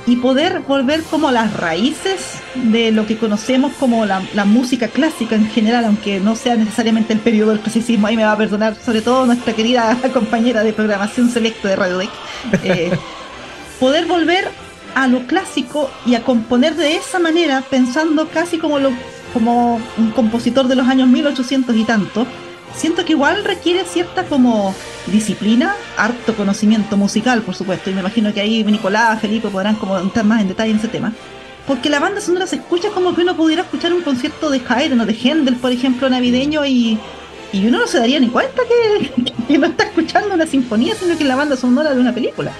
y 0.06 0.16
poder 0.16 0.60
volver 0.60 1.02
como 1.02 1.28
a 1.28 1.32
las 1.32 1.52
raíces 1.52 2.40
de 2.54 2.90
lo 2.90 3.06
que 3.06 3.18
conocemos 3.18 3.72
como 3.74 4.06
la, 4.06 4.20
música 4.44 4.88
clásica 4.88 5.34
en 5.34 5.46
general, 5.46 5.84
aunque 5.84 6.20
no 6.20 6.34
sea 6.34 6.56
necesariamente 6.56 7.12
el 7.12 7.20
periodo 7.20 7.50
del 7.50 7.60
clasicismo, 7.60 8.06
ahí 8.06 8.16
me 8.16 8.24
va 8.24 8.32
a 8.32 8.36
perdonar 8.36 8.74
sobre 8.74 9.02
todo 9.02 9.26
nuestra 9.26 9.52
querida 9.52 9.96
compañera 10.12 10.64
de 10.64 10.72
programación 10.72 11.30
selecta 11.30 11.68
de 11.68 11.76
Radio 11.76 11.98
Deck, 11.98 12.10
eh, 12.64 12.90
poder 13.80 14.06
volver 14.06 14.48
a 14.94 15.06
lo 15.06 15.26
clásico 15.26 15.90
y 16.06 16.14
a 16.14 16.22
componer 16.22 16.74
de 16.74 16.96
esa 16.96 17.18
manera, 17.18 17.62
pensando 17.68 18.28
casi 18.28 18.58
como, 18.58 18.78
lo, 18.78 18.90
como 19.32 19.80
un 19.98 20.10
compositor 20.10 20.66
de 20.66 20.76
los 20.76 20.88
años 20.88 21.08
1800 21.08 21.76
y 21.76 21.84
tanto, 21.84 22.26
siento 22.74 23.04
que 23.04 23.12
igual 23.12 23.44
requiere 23.44 23.84
cierta 23.84 24.24
como 24.24 24.74
disciplina, 25.06 25.74
harto 25.96 26.34
conocimiento 26.34 26.96
musical, 26.96 27.42
por 27.42 27.54
supuesto, 27.54 27.90
y 27.90 27.94
me 27.94 28.00
imagino 28.00 28.32
que 28.32 28.40
ahí 28.40 28.64
Nicolás, 28.64 29.20
Felipe 29.20 29.48
podrán 29.48 29.76
como 29.76 29.98
entrar 29.98 30.24
más 30.24 30.40
en 30.40 30.48
detalle 30.48 30.70
en 30.70 30.78
ese 30.78 30.88
tema. 30.88 31.12
Porque 31.66 31.90
la 31.90 32.00
banda 32.00 32.20
sonora 32.20 32.46
se 32.46 32.56
escucha 32.56 32.90
como 32.90 33.14
que 33.14 33.22
uno 33.22 33.36
pudiera 33.36 33.62
escuchar 33.62 33.92
un 33.92 34.02
concierto 34.02 34.50
de 34.50 34.60
Haydn 34.66 35.00
o 35.00 35.06
de 35.06 35.14
Händel, 35.14 35.56
por 35.56 35.72
ejemplo, 35.72 36.08
navideño, 36.08 36.64
y, 36.64 36.98
y 37.52 37.66
uno 37.66 37.78
no 37.78 37.86
se 37.86 37.98
daría 37.98 38.18
ni 38.18 38.28
cuenta 38.28 38.62
que, 38.66 39.58
no 39.58 39.66
está 39.66 39.84
escuchando 39.84 40.34
una 40.34 40.46
sinfonía, 40.46 40.94
sino 40.94 41.16
que 41.16 41.24
la 41.24 41.36
banda 41.36 41.56
sonora 41.56 41.94
de 41.94 42.00
una 42.00 42.14
película. 42.14 42.52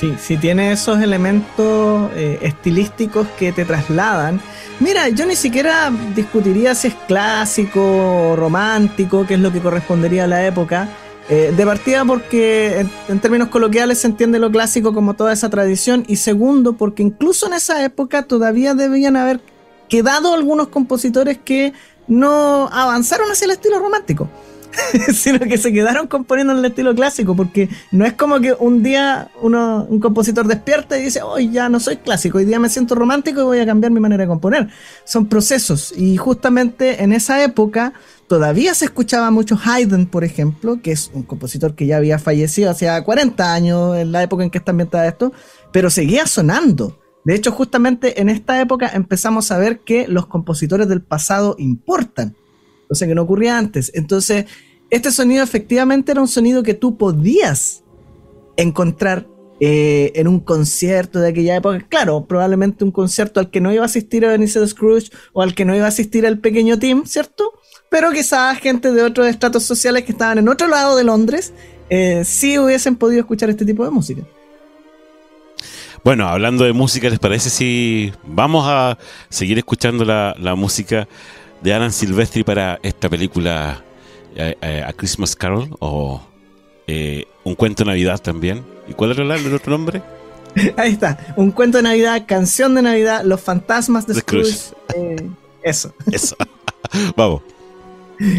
Sí, 0.00 0.36
tiene 0.38 0.72
esos 0.72 1.02
elementos 1.02 2.10
eh, 2.14 2.38
estilísticos 2.40 3.28
que 3.38 3.52
te 3.52 3.66
trasladan 3.66 4.40
Mira, 4.80 5.10
yo 5.10 5.26
ni 5.26 5.36
siquiera 5.36 5.92
discutiría 6.16 6.74
si 6.74 6.88
es 6.88 6.94
clásico, 7.06 8.34
romántico, 8.34 9.26
que 9.26 9.34
es 9.34 9.40
lo 9.40 9.52
que 9.52 9.60
correspondería 9.60 10.24
a 10.24 10.26
la 10.26 10.46
época. 10.46 10.88
Eh, 11.28 11.52
de 11.54 11.66
partida 11.66 12.04
porque 12.06 12.86
en, 13.08 13.20
términos 13.20 13.48
coloquiales 13.48 13.98
se 13.98 14.06
entiende 14.06 14.38
lo 14.38 14.50
clásico 14.50 14.94
como 14.94 15.14
toda 15.14 15.32
esa 15.32 15.48
tradición 15.48 16.02
y 16.08 16.16
segundo 16.16 16.72
porque 16.72 17.04
incluso 17.04 17.46
en 17.46 17.52
esa 17.52 17.84
época 17.84 18.22
todavía 18.22 18.74
debían 18.74 19.16
haber 19.16 19.40
quedado 19.88 20.34
algunos 20.34 20.68
compositores 20.68 21.38
que 21.38 21.72
no 22.08 22.68
avanzaron 22.72 23.30
hacia 23.30 23.44
el 23.44 23.50
estilo 23.52 23.78
romántico. 23.78 24.28
sino 25.14 25.40
que 25.40 25.58
se 25.58 25.72
quedaron 25.72 26.06
componiendo 26.06 26.52
en 26.52 26.60
el 26.60 26.64
estilo 26.66 26.94
clásico, 26.94 27.34
porque 27.34 27.68
no 27.90 28.04
es 28.04 28.14
como 28.14 28.40
que 28.40 28.52
un 28.52 28.82
día 28.82 29.30
uno, 29.40 29.86
un 29.88 30.00
compositor 30.00 30.46
despierta 30.46 30.98
y 30.98 31.02
dice, 31.02 31.22
hoy 31.22 31.50
ya 31.50 31.68
no 31.68 31.80
soy 31.80 31.96
clásico, 31.96 32.38
hoy 32.38 32.44
día 32.44 32.58
me 32.58 32.68
siento 32.68 32.94
romántico 32.94 33.40
y 33.40 33.44
voy 33.44 33.58
a 33.60 33.66
cambiar 33.66 33.92
mi 33.92 34.00
manera 34.00 34.24
de 34.24 34.28
componer. 34.28 34.68
Son 35.04 35.26
procesos, 35.26 35.92
y 35.96 36.16
justamente 36.16 37.02
en 37.02 37.12
esa 37.12 37.42
época 37.42 37.92
todavía 38.28 38.74
se 38.74 38.84
escuchaba 38.84 39.30
mucho 39.30 39.58
Haydn, 39.62 40.06
por 40.06 40.24
ejemplo, 40.24 40.80
que 40.82 40.92
es 40.92 41.10
un 41.14 41.22
compositor 41.22 41.74
que 41.74 41.86
ya 41.86 41.96
había 41.96 42.18
fallecido 42.18 42.70
hace 42.70 42.88
40 43.02 43.52
años, 43.52 43.96
en 43.96 44.12
la 44.12 44.22
época 44.22 44.44
en 44.44 44.50
que 44.50 44.58
está 44.58 44.70
ambientada 44.70 45.08
esto, 45.08 45.32
pero 45.72 45.90
seguía 45.90 46.26
sonando. 46.26 46.98
De 47.24 47.34
hecho, 47.34 47.52
justamente 47.52 48.20
en 48.20 48.28
esta 48.28 48.60
época 48.60 48.90
empezamos 48.94 49.50
a 49.50 49.58
ver 49.58 49.80
que 49.80 50.08
los 50.08 50.26
compositores 50.26 50.88
del 50.88 51.02
pasado 51.02 51.54
importan 51.58 52.34
sea 52.94 53.08
que 53.08 53.14
no 53.14 53.22
ocurría 53.22 53.58
antes. 53.58 53.90
Entonces, 53.94 54.46
este 54.90 55.12
sonido 55.12 55.42
efectivamente 55.44 56.12
era 56.12 56.20
un 56.20 56.28
sonido 56.28 56.62
que 56.62 56.74
tú 56.74 56.96
podías 56.96 57.84
encontrar 58.56 59.26
eh, 59.62 60.12
en 60.14 60.26
un 60.26 60.40
concierto 60.40 61.20
de 61.20 61.28
aquella 61.28 61.56
época. 61.56 61.84
Claro, 61.88 62.24
probablemente 62.24 62.82
un 62.82 62.90
concierto 62.90 63.40
al 63.40 63.50
que 63.50 63.60
no 63.60 63.72
iba 63.72 63.82
a 63.82 63.86
asistir 63.86 64.24
a 64.24 64.30
Benicio 64.30 64.66
Scrooge 64.66 65.10
o 65.32 65.42
al 65.42 65.54
que 65.54 65.64
no 65.64 65.76
iba 65.76 65.84
a 65.84 65.88
asistir 65.88 66.24
el 66.24 66.38
pequeño 66.40 66.78
Tim, 66.78 67.04
¿cierto? 67.04 67.52
Pero 67.90 68.10
quizás 68.10 68.58
gente 68.58 68.90
de 68.90 69.02
otros 69.02 69.26
estratos 69.26 69.64
sociales 69.64 70.04
que 70.04 70.12
estaban 70.12 70.38
en 70.38 70.48
otro 70.48 70.66
lado 70.66 70.96
de 70.96 71.04
Londres 71.04 71.52
eh, 71.90 72.22
sí 72.24 72.58
hubiesen 72.58 72.96
podido 72.96 73.20
escuchar 73.20 73.50
este 73.50 73.66
tipo 73.66 73.84
de 73.84 73.90
música. 73.90 74.22
Bueno, 76.02 76.26
hablando 76.26 76.64
de 76.64 76.72
música, 76.72 77.10
¿les 77.10 77.18
parece 77.18 77.50
si 77.50 78.12
vamos 78.24 78.64
a 78.66 78.96
seguir 79.28 79.58
escuchando 79.58 80.06
la 80.06 80.54
música 80.56 81.06
de 81.62 81.74
Alan 81.74 81.92
Silvestri 81.92 82.44
para 82.44 82.78
esta 82.82 83.08
película 83.08 83.82
eh, 84.34 84.56
eh, 84.60 84.82
A 84.86 84.92
Christmas 84.92 85.36
Carol 85.36 85.68
o 85.80 86.22
eh, 86.86 87.24
Un 87.44 87.54
cuento 87.54 87.84
de 87.84 87.90
Navidad 87.90 88.20
también. 88.20 88.64
¿Y 88.88 88.94
cuál 88.94 89.12
era 89.12 89.36
el 89.36 89.54
otro 89.54 89.70
nombre? 89.70 90.02
Ahí 90.76 90.92
está, 90.92 91.34
Un 91.36 91.52
cuento 91.52 91.78
de 91.78 91.82
Navidad, 91.84 92.24
Canción 92.26 92.74
de 92.74 92.82
Navidad, 92.82 93.22
Los 93.24 93.40
fantasmas 93.40 94.06
de 94.06 94.14
Scrooge. 94.14 94.72
eso. 95.62 95.94
Eso. 96.10 96.36
Vamos. 97.16 97.42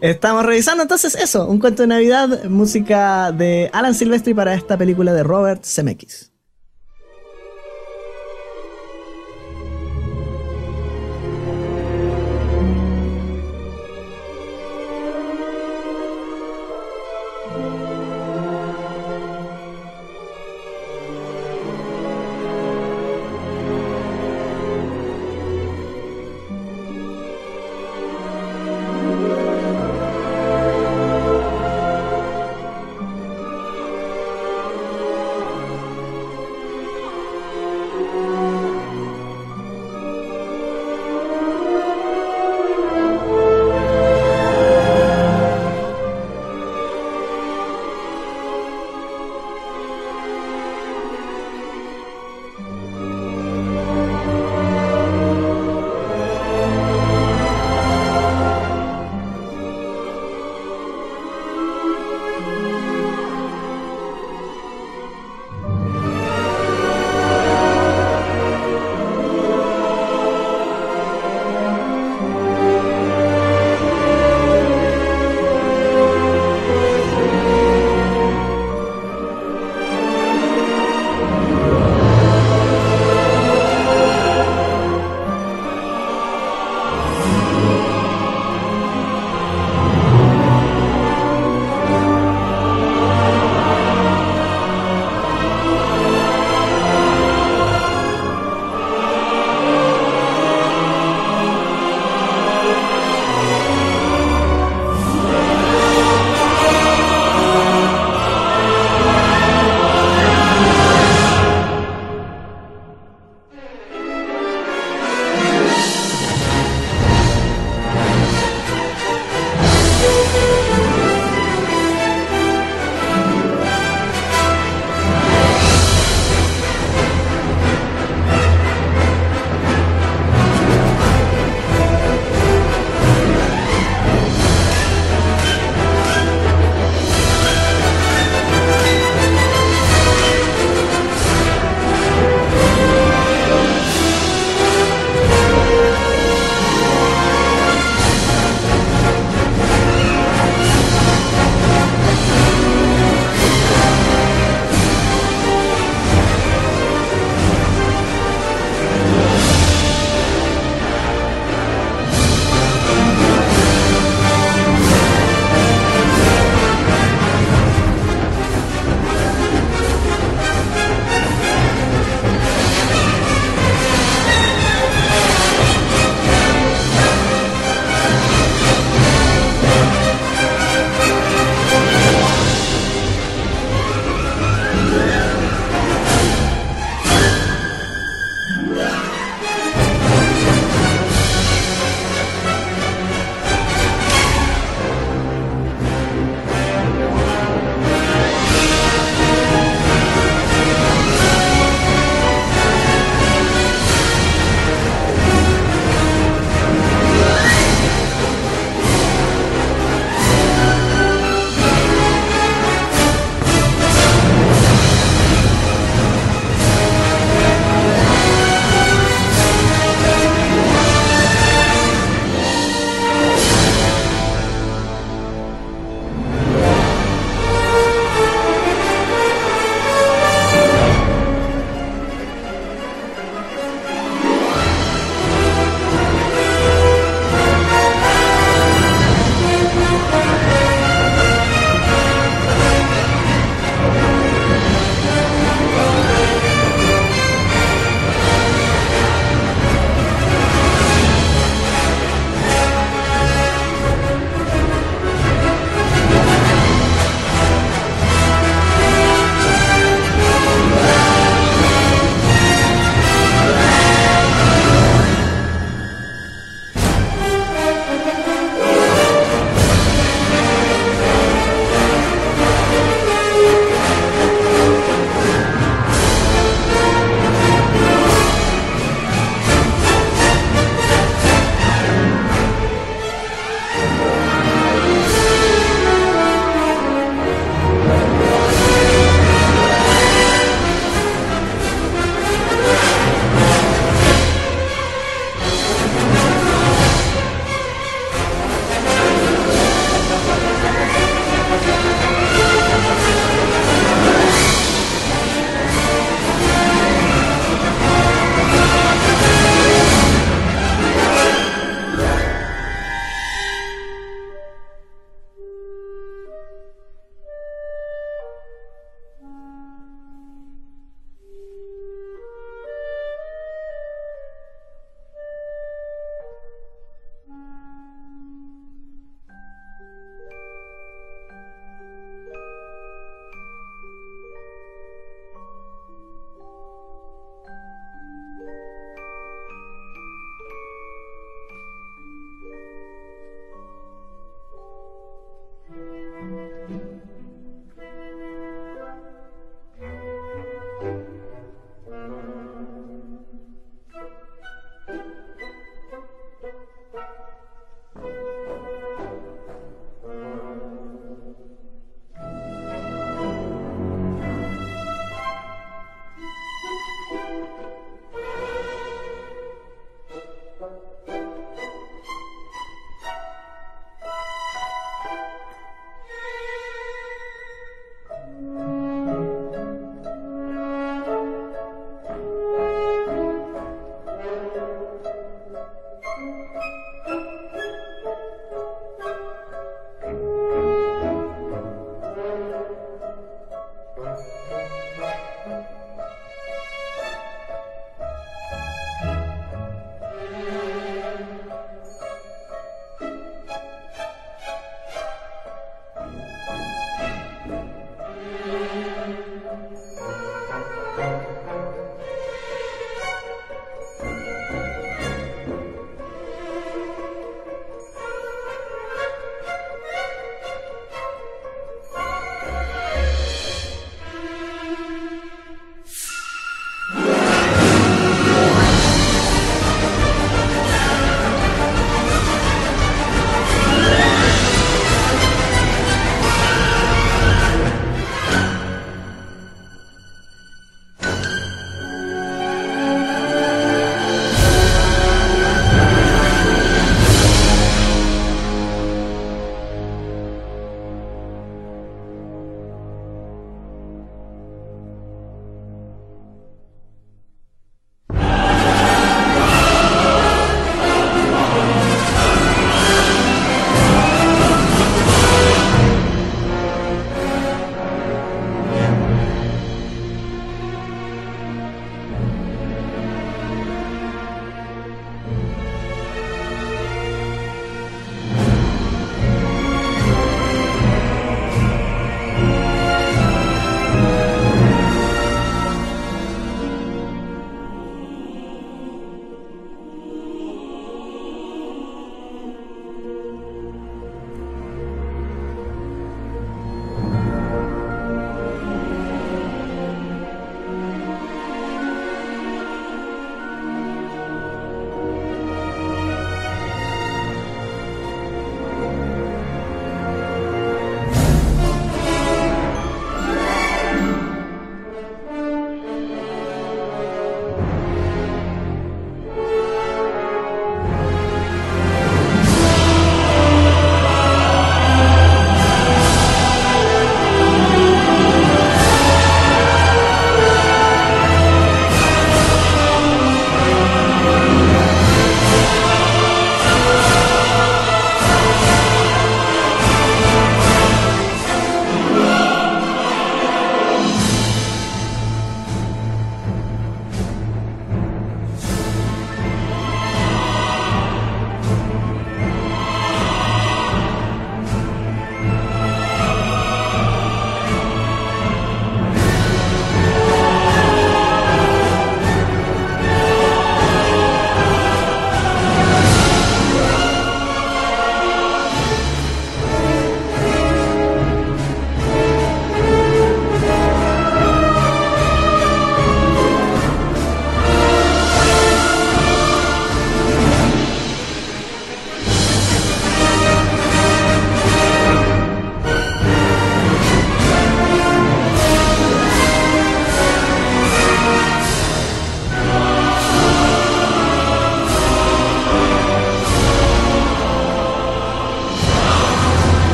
Estamos 0.00 0.44
revisando 0.44 0.82
entonces 0.82 1.14
eso, 1.14 1.46
Un 1.46 1.58
cuento 1.58 1.82
de 1.82 1.86
Navidad, 1.88 2.44
música 2.44 3.32
de 3.32 3.70
Alan 3.72 3.94
Silvestri 3.94 4.34
para 4.34 4.52
esta 4.54 4.76
película 4.76 5.12
de 5.14 5.22
Robert 5.22 5.64
Zemeckis. 5.64 6.31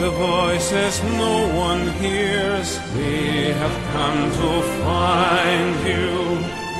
The 0.00 0.10
voices 0.12 1.02
no 1.02 1.46
one 1.54 1.86
hears, 2.00 2.80
we 2.96 3.52
have 3.60 3.76
come 3.92 4.20
to 4.40 4.50
find 4.82 5.76
you. 5.86 6.10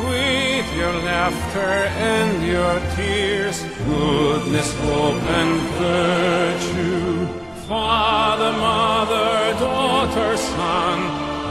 With 0.09 0.67
your 0.75 0.95
laughter 1.05 1.75
and 2.15 2.47
your 2.47 2.81
tears, 2.97 3.63
goodness, 3.85 4.73
hope, 4.85 5.23
and 5.39 5.53
virtue. 5.85 7.27
Father, 7.69 8.53
mother, 8.53 9.53
daughter, 9.61 10.37
son, 10.39 10.99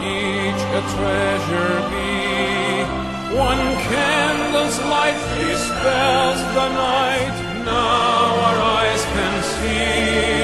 each 0.02 0.64
a 0.80 0.82
treasure 0.94 1.76
be. 1.92 3.38
One 3.38 3.66
candle's 3.94 4.80
light 4.94 5.20
dispels 5.38 6.40
the 6.58 6.70
night, 6.90 7.36
now 7.64 8.26
our 8.48 8.60
eyes 8.78 9.04
can 9.14 9.44
see. 9.44 10.39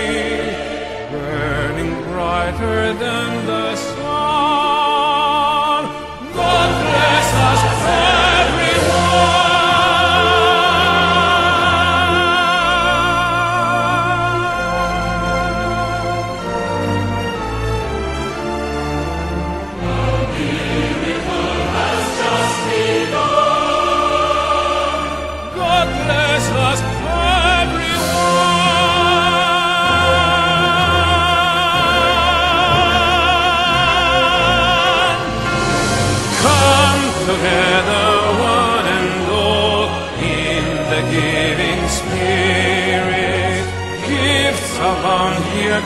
Brighter 2.36 2.94
than 2.96 3.46
the 3.46 3.76
sun. 3.78 4.05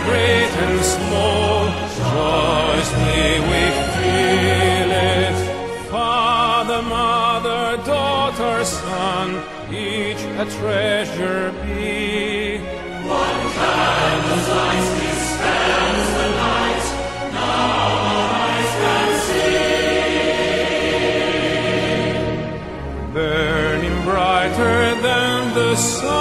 great 0.06 0.52
and 0.66 0.80
small, 0.84 1.68
joyously 1.98 3.40
we 3.50 3.62
feel 3.96 4.92
it. 4.92 5.38
Father, 5.90 6.82
mother, 6.82 7.78
daughter, 7.86 8.64
son, 8.66 9.28
each 9.74 10.22
a 10.38 10.46
treasure 10.58 11.52
be. 11.64 12.60
One 13.08 13.42
candle's 13.58 14.48
light 14.58 14.88
dispels 15.00 16.10
the 16.20 16.30
night, 16.46 16.86
now 17.34 17.98
our 17.98 18.30
eyes 18.46 18.72
can 18.84 19.10
see. 19.28 19.50
Burning 23.14 24.00
brighter 24.04 24.80
than 25.02 25.40
the 25.56 25.76
sun. 25.76 26.19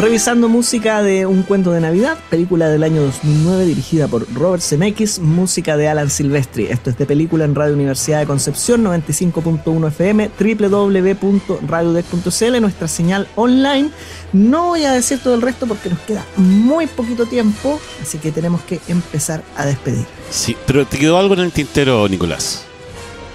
Revisando 0.00 0.48
música 0.48 1.02
de 1.02 1.26
Un 1.26 1.42
cuento 1.42 1.72
de 1.72 1.80
Navidad, 1.80 2.16
película 2.30 2.70
del 2.70 2.84
año 2.84 3.02
2009 3.02 3.66
dirigida 3.66 4.08
por 4.08 4.26
Robert 4.32 4.62
Zemeckis, 4.62 5.18
música 5.18 5.76
de 5.76 5.88
Alan 5.88 6.08
Silvestri. 6.08 6.64
Esto 6.66 6.88
es 6.88 6.96
de 6.96 7.04
película 7.04 7.44
en 7.44 7.54
Radio 7.54 7.74
Universidad 7.74 8.20
de 8.20 8.26
Concepción, 8.26 8.82
95.1 8.82 9.88
FM, 9.88 10.30
www.radiodec.cl, 10.40 12.60
nuestra 12.62 12.88
señal 12.88 13.28
online. 13.36 13.90
No 14.32 14.68
voy 14.68 14.84
a 14.84 14.92
decir 14.92 15.18
todo 15.18 15.34
el 15.34 15.42
resto 15.42 15.66
porque 15.66 15.90
nos 15.90 15.98
queda 16.00 16.24
muy 16.36 16.86
poquito 16.86 17.26
tiempo, 17.26 17.78
así 18.00 18.16
que 18.16 18.32
tenemos 18.32 18.62
que 18.62 18.80
empezar 18.88 19.44
a 19.56 19.66
despedir. 19.66 20.06
Sí, 20.30 20.56
pero 20.66 20.86
te 20.86 20.96
quedó 20.98 21.18
algo 21.18 21.34
en 21.34 21.40
el 21.40 21.52
tintero, 21.52 22.08
Nicolás. 22.08 22.69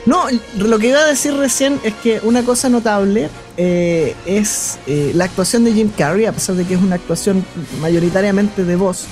No, 0.05 0.25
lo 0.57 0.77
que 0.77 0.89
iba 0.89 0.99
a 0.99 1.07
decir 1.07 1.33
recién 1.33 1.79
es 1.83 1.93
que 1.95 2.19
una 2.21 2.43
cosa 2.43 2.69
notable 2.69 3.29
eh, 3.57 4.15
es 4.27 4.77
eh, 4.85 5.11
la 5.15 5.25
actuación 5.25 5.63
de 5.63 5.73
Jim 5.73 5.89
Carrey, 5.97 6.25
a 6.25 6.31
pesar 6.31 6.55
de 6.55 6.63
que 6.63 6.75
es 6.75 6.81
una 6.81 6.95
actuación 6.95 7.43
mayoritariamente 7.81 8.63
de 8.63 8.75
voz. 8.75 9.05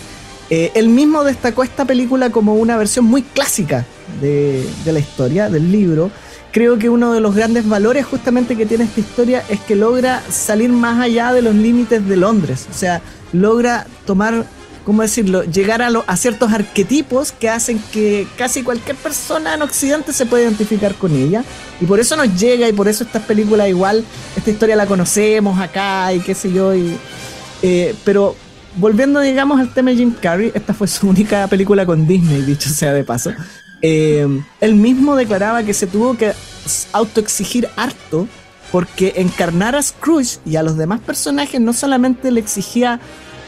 Eh, 0.51 0.71
él 0.75 0.89
mismo 0.89 1.23
destacó 1.23 1.63
esta 1.63 1.85
película 1.85 2.29
como 2.29 2.53
una 2.55 2.77
versión 2.77 3.05
muy 3.05 3.23
clásica 3.23 3.85
de, 4.21 4.67
de 4.85 4.91
la 4.91 4.99
historia, 4.99 5.49
del 5.49 5.71
libro. 5.71 6.11
Creo 6.51 6.77
que 6.77 6.89
uno 6.89 7.11
de 7.11 7.21
los 7.21 7.33
grandes 7.33 7.67
valores 7.67 8.05
justamente 8.05 8.55
que 8.55 8.67
tiene 8.67 8.83
esta 8.83 8.99
historia 8.99 9.43
es 9.49 9.59
que 9.61 9.75
logra 9.75 10.21
salir 10.29 10.71
más 10.71 10.99
allá 10.99 11.33
de 11.33 11.41
los 11.41 11.55
límites 11.55 12.07
de 12.07 12.17
Londres. 12.17 12.67
O 12.69 12.77
sea, 12.77 13.01
logra 13.31 13.87
tomar 14.05 14.45
¿cómo 14.83 15.01
decirlo? 15.01 15.43
Llegar 15.43 15.81
a, 15.81 15.89
lo- 15.89 16.03
a 16.07 16.17
ciertos 16.17 16.51
arquetipos 16.51 17.31
que 17.31 17.49
hacen 17.49 17.81
que 17.91 18.27
casi 18.37 18.63
cualquier 18.63 18.95
persona 18.97 19.53
en 19.53 19.61
Occidente 19.61 20.13
se 20.13 20.25
pueda 20.25 20.43
identificar 20.43 20.95
con 20.95 21.15
ella. 21.15 21.43
Y 21.81 21.85
por 21.85 21.99
eso 21.99 22.15
nos 22.15 22.39
llega 22.39 22.67
y 22.67 22.73
por 22.73 22.87
eso 22.87 23.03
estas 23.03 23.23
películas 23.23 23.69
igual, 23.69 24.03
esta 24.35 24.49
historia 24.51 24.75
la 24.75 24.85
conocemos 24.85 25.59
acá 25.59 26.13
y 26.13 26.19
qué 26.19 26.35
sé 26.35 26.51
yo. 26.51 26.73
Y, 26.75 26.97
eh, 27.61 27.95
pero 28.03 28.35
volviendo, 28.77 29.19
digamos, 29.19 29.59
al 29.59 29.73
tema 29.73 29.91
de 29.91 29.97
Jim 29.97 30.13
Carrey, 30.21 30.51
esta 30.53 30.73
fue 30.73 30.87
su 30.87 31.07
única 31.07 31.47
película 31.47 31.85
con 31.85 32.05
Disney, 32.07 32.41
dicho 32.41 32.69
sea 32.69 32.93
de 32.93 33.03
paso. 33.03 33.31
Eh, 33.81 34.25
él 34.61 34.75
mismo 34.75 35.15
declaraba 35.15 35.63
que 35.63 35.73
se 35.73 35.87
tuvo 35.87 36.15
que 36.17 36.31
autoexigir 36.93 37.67
harto 37.75 38.27
porque 38.71 39.13
encarnar 39.17 39.75
a 39.75 39.83
Scrooge 39.83 40.39
y 40.45 40.55
a 40.55 40.63
los 40.63 40.77
demás 40.77 40.99
personajes 41.01 41.61
no 41.61 41.73
solamente 41.73 42.31
le 42.31 42.39
exigía 42.39 42.99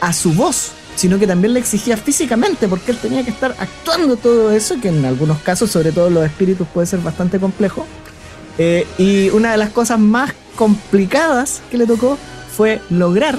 a 0.01 0.13
su 0.13 0.33
voz, 0.33 0.71
sino 0.95 1.19
que 1.19 1.27
también 1.27 1.53
le 1.53 1.59
exigía 1.59 1.97
físicamente, 1.97 2.67
porque 2.67 2.91
él 2.91 2.97
tenía 2.97 3.23
que 3.23 3.29
estar 3.31 3.55
actuando 3.59 4.15
todo 4.17 4.51
eso, 4.51 4.79
que 4.81 4.87
en 4.89 5.03
algunos 5.05 5.39
casos, 5.39 5.71
sobre 5.71 5.91
todo 5.91 6.09
los 6.09 6.25
espíritus, 6.25 6.67
puede 6.73 6.87
ser 6.87 6.99
bastante 6.99 7.39
complejo. 7.39 7.85
Eh, 8.57 8.87
y 8.97 9.29
una 9.29 9.51
de 9.51 9.57
las 9.57 9.69
cosas 9.71 9.99
más 9.99 10.31
complicadas 10.55 11.61
que 11.69 11.77
le 11.77 11.85
tocó 11.85 12.17
fue 12.55 12.79
lograr 12.89 13.37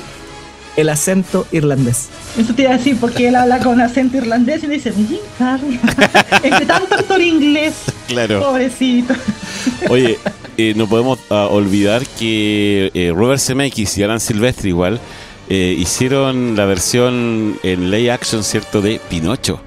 el 0.76 0.90
acento 0.90 1.46
irlandés. 1.52 2.08
Eso 2.36 2.52
te 2.54 2.62
iba 2.62 2.72
a 2.72 2.76
decir, 2.76 2.98
porque 3.00 3.28
él 3.28 3.36
habla 3.36 3.60
con 3.60 3.80
acento 3.80 4.18
irlandés 4.18 4.62
y 4.62 4.66
le 4.66 4.74
dice, 4.74 4.92
Jim 4.92 5.20
Carrey, 5.38 5.80
entre 6.42 6.66
tanto 6.66 6.94
actor 6.94 7.20
inglés, 7.22 7.74
Claro. 8.08 8.40
pobrecito. 8.40 9.14
Oye, 9.88 10.18
eh, 10.58 10.74
no 10.76 10.86
podemos 10.86 11.18
ah, 11.30 11.48
olvidar 11.50 12.02
que 12.18 12.90
eh, 12.92 13.10
Robert 13.14 13.40
Zemeckis 13.40 13.96
y 13.96 14.02
Alan 14.02 14.20
Silvestri 14.20 14.68
igual 14.68 15.00
eh, 15.48 15.74
hicieron 15.78 16.56
la 16.56 16.64
versión 16.66 17.58
en 17.62 17.90
lay 17.90 18.08
action, 18.08 18.42
¿cierto? 18.42 18.80
De 18.82 19.00
Pinocho. 19.08 19.60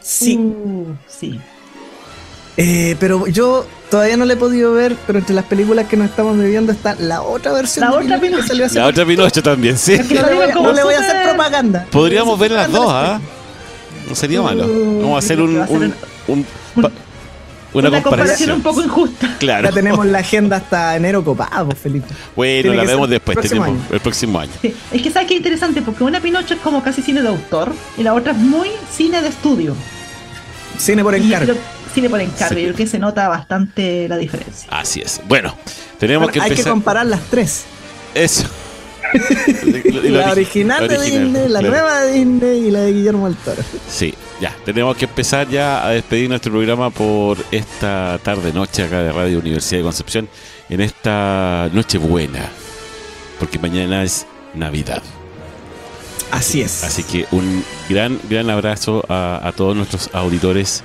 Sí, 0.00 0.36
Uh, 0.36 0.94
sí. 1.08 1.38
Eh, 2.58 2.96
pero 2.98 3.26
yo 3.26 3.66
todavía 3.90 4.16
no 4.16 4.24
le 4.24 4.34
he 4.34 4.36
podido 4.36 4.72
ver, 4.72 4.96
pero 5.06 5.18
entre 5.18 5.34
las 5.34 5.44
películas 5.44 5.86
que 5.88 5.96
nos 5.96 6.08
estamos 6.08 6.38
viviendo 6.38 6.72
está 6.72 6.94
la 6.94 7.20
otra 7.22 7.52
versión 7.52 7.84
La 7.84 7.96
de 7.98 8.04
otra 8.04 8.18
Pinocho 8.20 8.42
que 8.42 8.48
salió 8.48 8.66
hace 8.66 8.78
La 8.78 8.86
otra 8.86 9.04
Pinocho 9.04 9.42
también, 9.42 9.76
sí. 9.76 9.98
que 9.98 10.14
No 10.14 10.26
le 10.28 10.34
voy, 10.34 10.50
a- 10.50 10.52
como 10.54 10.68
no 10.68 10.72
le 10.74 10.82
voy 10.84 10.94
a 10.94 11.00
hacer 11.00 11.22
propaganda. 11.28 11.86
Podríamos 11.90 12.38
ver 12.38 12.52
las 12.52 12.70
dos, 12.72 12.86
¿ah? 12.88 13.20
No 14.08 14.14
sería 14.14 14.40
malo. 14.40 14.66
Vamos 14.66 15.16
a 15.16 15.18
hacer 15.18 15.40
un, 15.42 15.56
una, 17.78 17.88
Una 17.88 18.02
comparación 18.02 18.50
comparación. 18.50 18.50
un 18.56 18.62
poco 18.62 18.82
injusta. 18.82 19.36
Claro. 19.38 19.68
Ya 19.68 19.74
tenemos 19.74 20.06
la 20.06 20.18
agenda 20.18 20.56
hasta 20.56 20.96
enero 20.96 21.24
copada, 21.24 21.64
pues, 21.64 21.78
Felipe. 21.78 22.06
Bueno, 22.34 22.62
Tiene 22.62 22.76
la 22.76 22.84
vemos 22.84 23.08
después, 23.10 23.34
próximo 23.36 23.64
tenemos 23.64 23.82
año. 23.86 23.94
el 23.94 24.00
próximo 24.00 24.40
año. 24.40 24.52
Sí, 24.62 24.74
Es 24.92 25.02
que 25.02 25.10
sabes 25.10 25.28
qué 25.28 25.34
interesante, 25.34 25.82
porque 25.82 26.04
una 26.04 26.20
Pinocho 26.20 26.54
es 26.54 26.60
como 26.60 26.82
casi 26.82 27.02
cine 27.02 27.22
de 27.22 27.28
autor 27.28 27.72
y 27.98 28.02
la 28.02 28.14
otra 28.14 28.32
es 28.32 28.38
muy 28.38 28.68
cine 28.90 29.20
de 29.22 29.28
estudio. 29.28 29.74
Cine 30.78 31.02
por 31.02 31.14
encargo. 31.14 31.54
cine 31.94 32.10
por 32.10 32.20
encargo, 32.20 32.54
Sí. 32.54 32.60
y 32.60 32.64
creo 32.64 32.76
que 32.76 32.86
se 32.86 32.98
nota 32.98 33.28
bastante 33.28 34.06
la 34.08 34.16
diferencia. 34.18 34.68
Así 34.70 35.00
es. 35.00 35.20
Bueno, 35.28 35.54
tenemos 35.98 36.26
Bueno, 36.26 36.32
que 36.34 36.40
hay 36.40 36.48
que 36.48 36.52
empezar. 36.54 36.72
comparar 36.72 37.06
las 37.06 37.20
tres. 37.30 37.64
Eso. 38.14 38.44
la 40.04 40.32
original 40.32 40.88
de 40.88 40.98
Disney, 41.00 41.48
la 41.48 41.60
claro. 41.60 41.68
nueva 41.68 42.00
de 42.02 42.12
Disney 42.12 42.66
y 42.66 42.70
la 42.70 42.80
de 42.80 42.92
Guillermo 42.92 43.26
del 43.26 43.36
Toro. 43.36 43.62
Sí, 43.88 44.12
ya. 44.40 44.56
Tenemos 44.64 44.96
que 44.96 45.06
empezar 45.06 45.48
ya 45.48 45.86
a 45.86 45.90
despedir 45.90 46.28
nuestro 46.28 46.52
programa 46.52 46.90
por 46.90 47.38
esta 47.50 48.18
tarde 48.22 48.52
noche 48.52 48.84
acá 48.84 49.02
de 49.02 49.12
Radio 49.12 49.38
Universidad 49.38 49.80
de 49.80 49.84
Concepción 49.84 50.28
en 50.68 50.80
esta 50.80 51.68
noche 51.72 51.98
buena, 51.98 52.48
porque 53.38 53.58
mañana 53.58 54.02
es 54.02 54.26
Navidad. 54.54 55.02
Así 56.30 56.60
es. 56.60 56.82
Así 56.84 57.02
que 57.04 57.26
un 57.30 57.64
gran, 57.88 58.18
gran 58.28 58.50
abrazo 58.50 59.04
a, 59.08 59.40
a 59.46 59.52
todos 59.52 59.76
nuestros 59.76 60.10
auditores 60.12 60.82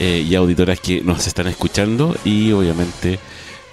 eh, 0.00 0.24
y 0.28 0.34
auditoras 0.34 0.80
que 0.80 1.02
nos 1.02 1.26
están 1.28 1.46
escuchando 1.46 2.16
y 2.24 2.50
obviamente 2.50 3.20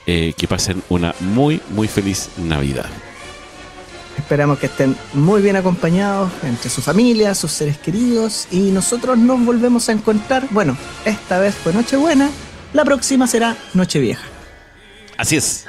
eh, 0.06 0.34
que 0.38 0.48
pasen 0.48 0.84
una 0.90 1.16
muy, 1.20 1.60
muy 1.70 1.88
feliz 1.88 2.30
Navidad. 2.38 2.86
Esperamos 4.22 4.60
que 4.60 4.68
estén 4.68 4.96
muy 5.14 5.42
bien 5.42 5.56
acompañados 5.56 6.32
entre 6.44 6.70
su 6.70 6.82
familia, 6.82 7.34
sus 7.34 7.52
seres 7.52 7.80
queridos 7.80 8.48
y 8.52 8.70
nosotros 8.70 9.18
nos 9.18 9.44
volvemos 9.44 9.90
a 9.90 9.94
encontrar. 9.94 10.44
Bueno, 10.52 10.78
esta 11.06 11.40
vez 11.40 11.56
fue 11.56 11.74
Nochebuena, 11.74 12.30
la 12.72 12.86
próxima 12.86 13.26
será 13.26 13.58
Nochevieja. 13.74 14.22
Así 15.18 15.38
es. 15.38 15.66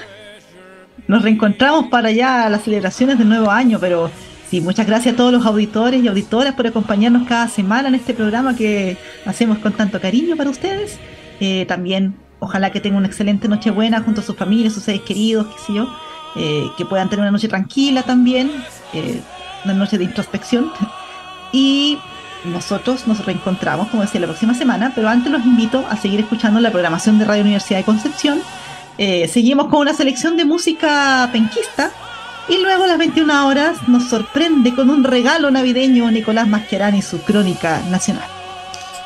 Nos 1.08 1.22
reencontramos 1.22 1.86
para 1.86 2.10
ya 2.10 2.48
las 2.50 2.64
celebraciones 2.64 3.16
del 3.16 3.30
nuevo 3.30 3.50
año, 3.50 3.78
pero 3.80 4.10
sí, 4.50 4.60
muchas 4.60 4.86
gracias 4.86 5.14
a 5.14 5.16
todos 5.16 5.32
los 5.32 5.46
auditores 5.46 6.04
y 6.04 6.08
auditoras 6.08 6.54
por 6.54 6.66
acompañarnos 6.66 7.26
cada 7.26 7.48
semana 7.48 7.88
en 7.88 7.94
este 7.94 8.12
programa 8.12 8.54
que 8.54 8.98
hacemos 9.24 9.58
con 9.58 9.72
tanto 9.72 9.98
cariño 9.98 10.36
para 10.36 10.50
ustedes. 10.50 10.98
Eh, 11.40 11.64
también, 11.66 12.16
ojalá 12.38 12.70
que 12.70 12.80
tengan 12.80 12.98
una 12.98 13.08
excelente 13.08 13.48
Nochebuena 13.48 14.02
junto 14.02 14.20
a 14.20 14.24
sus 14.24 14.36
familias, 14.36 14.74
sus 14.74 14.82
seres 14.82 15.00
queridos, 15.00 15.46
qué 15.46 15.62
sé 15.66 15.72
yo. 15.72 15.88
Eh, 16.34 16.70
que 16.76 16.86
puedan 16.86 17.10
tener 17.10 17.22
una 17.22 17.30
noche 17.30 17.48
tranquila 17.48 18.02
también, 18.02 18.50
eh, 18.94 19.20
una 19.64 19.74
noche 19.74 19.98
de 19.98 20.04
introspección. 20.04 20.72
Y 21.52 21.98
nosotros 22.44 23.06
nos 23.06 23.24
reencontramos, 23.24 23.88
como 23.88 24.02
decía, 24.02 24.20
la 24.20 24.26
próxima 24.26 24.54
semana, 24.54 24.92
pero 24.94 25.08
antes 25.08 25.30
los 25.30 25.44
invito 25.44 25.84
a 25.90 25.96
seguir 25.96 26.20
escuchando 26.20 26.60
la 26.60 26.70
programación 26.70 27.18
de 27.18 27.24
Radio 27.24 27.42
Universidad 27.42 27.78
de 27.78 27.84
Concepción. 27.84 28.40
Eh, 28.98 29.28
seguimos 29.28 29.68
con 29.68 29.80
una 29.80 29.94
selección 29.94 30.36
de 30.36 30.44
música 30.44 31.28
penquista 31.32 31.90
y 32.48 32.58
luego 32.58 32.84
a 32.84 32.86
las 32.88 32.98
21 32.98 33.46
horas 33.46 33.88
nos 33.88 34.08
sorprende 34.08 34.74
con 34.74 34.90
un 34.90 35.04
regalo 35.04 35.50
navideño 35.50 36.10
Nicolás 36.10 36.48
Mascherani 36.48 36.98
y 36.98 37.02
su 37.02 37.20
crónica 37.22 37.80
nacional. 37.90 38.24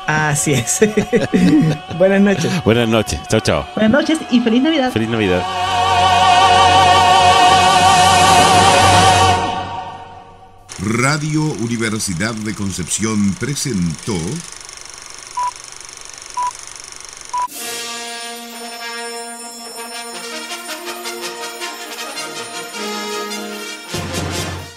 Así 0.07 0.53
es. 0.53 0.79
Buenas 1.97 2.21
noches. 2.21 2.63
Buenas 2.63 2.87
noches. 2.87 3.19
Chao, 3.27 3.41
chao. 3.41 3.65
Buenas 3.75 3.91
noches 3.91 4.19
y 4.31 4.39
feliz 4.39 4.63
Navidad. 4.63 4.91
Feliz 4.91 5.09
Navidad. 5.09 5.43
Radio 10.89 11.43
Universidad 11.43 12.33
de 12.33 12.55
Concepción 12.55 13.33
presentó 13.33 14.17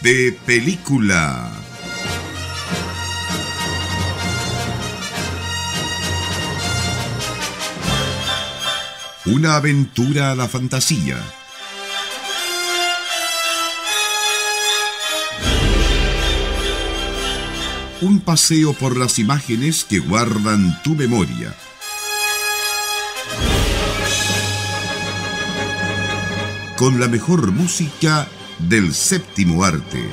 de 0.03 0.37
película. 0.45 1.53
Una 9.27 9.55
aventura 9.55 10.33
a 10.33 10.35
la 10.35 10.49
fantasía. 10.49 11.23
Un 18.03 18.19
paseo 18.21 18.73
por 18.73 18.97
las 18.97 19.19
imágenes 19.19 19.85
que 19.85 19.99
guardan 19.99 20.83
tu 20.83 20.95
memoria. 20.95 21.55
Con 26.79 26.99
la 26.99 27.09
mejor 27.09 27.53
música 27.53 28.27
del 28.59 28.95
séptimo 28.95 29.65
arte. 29.65 30.09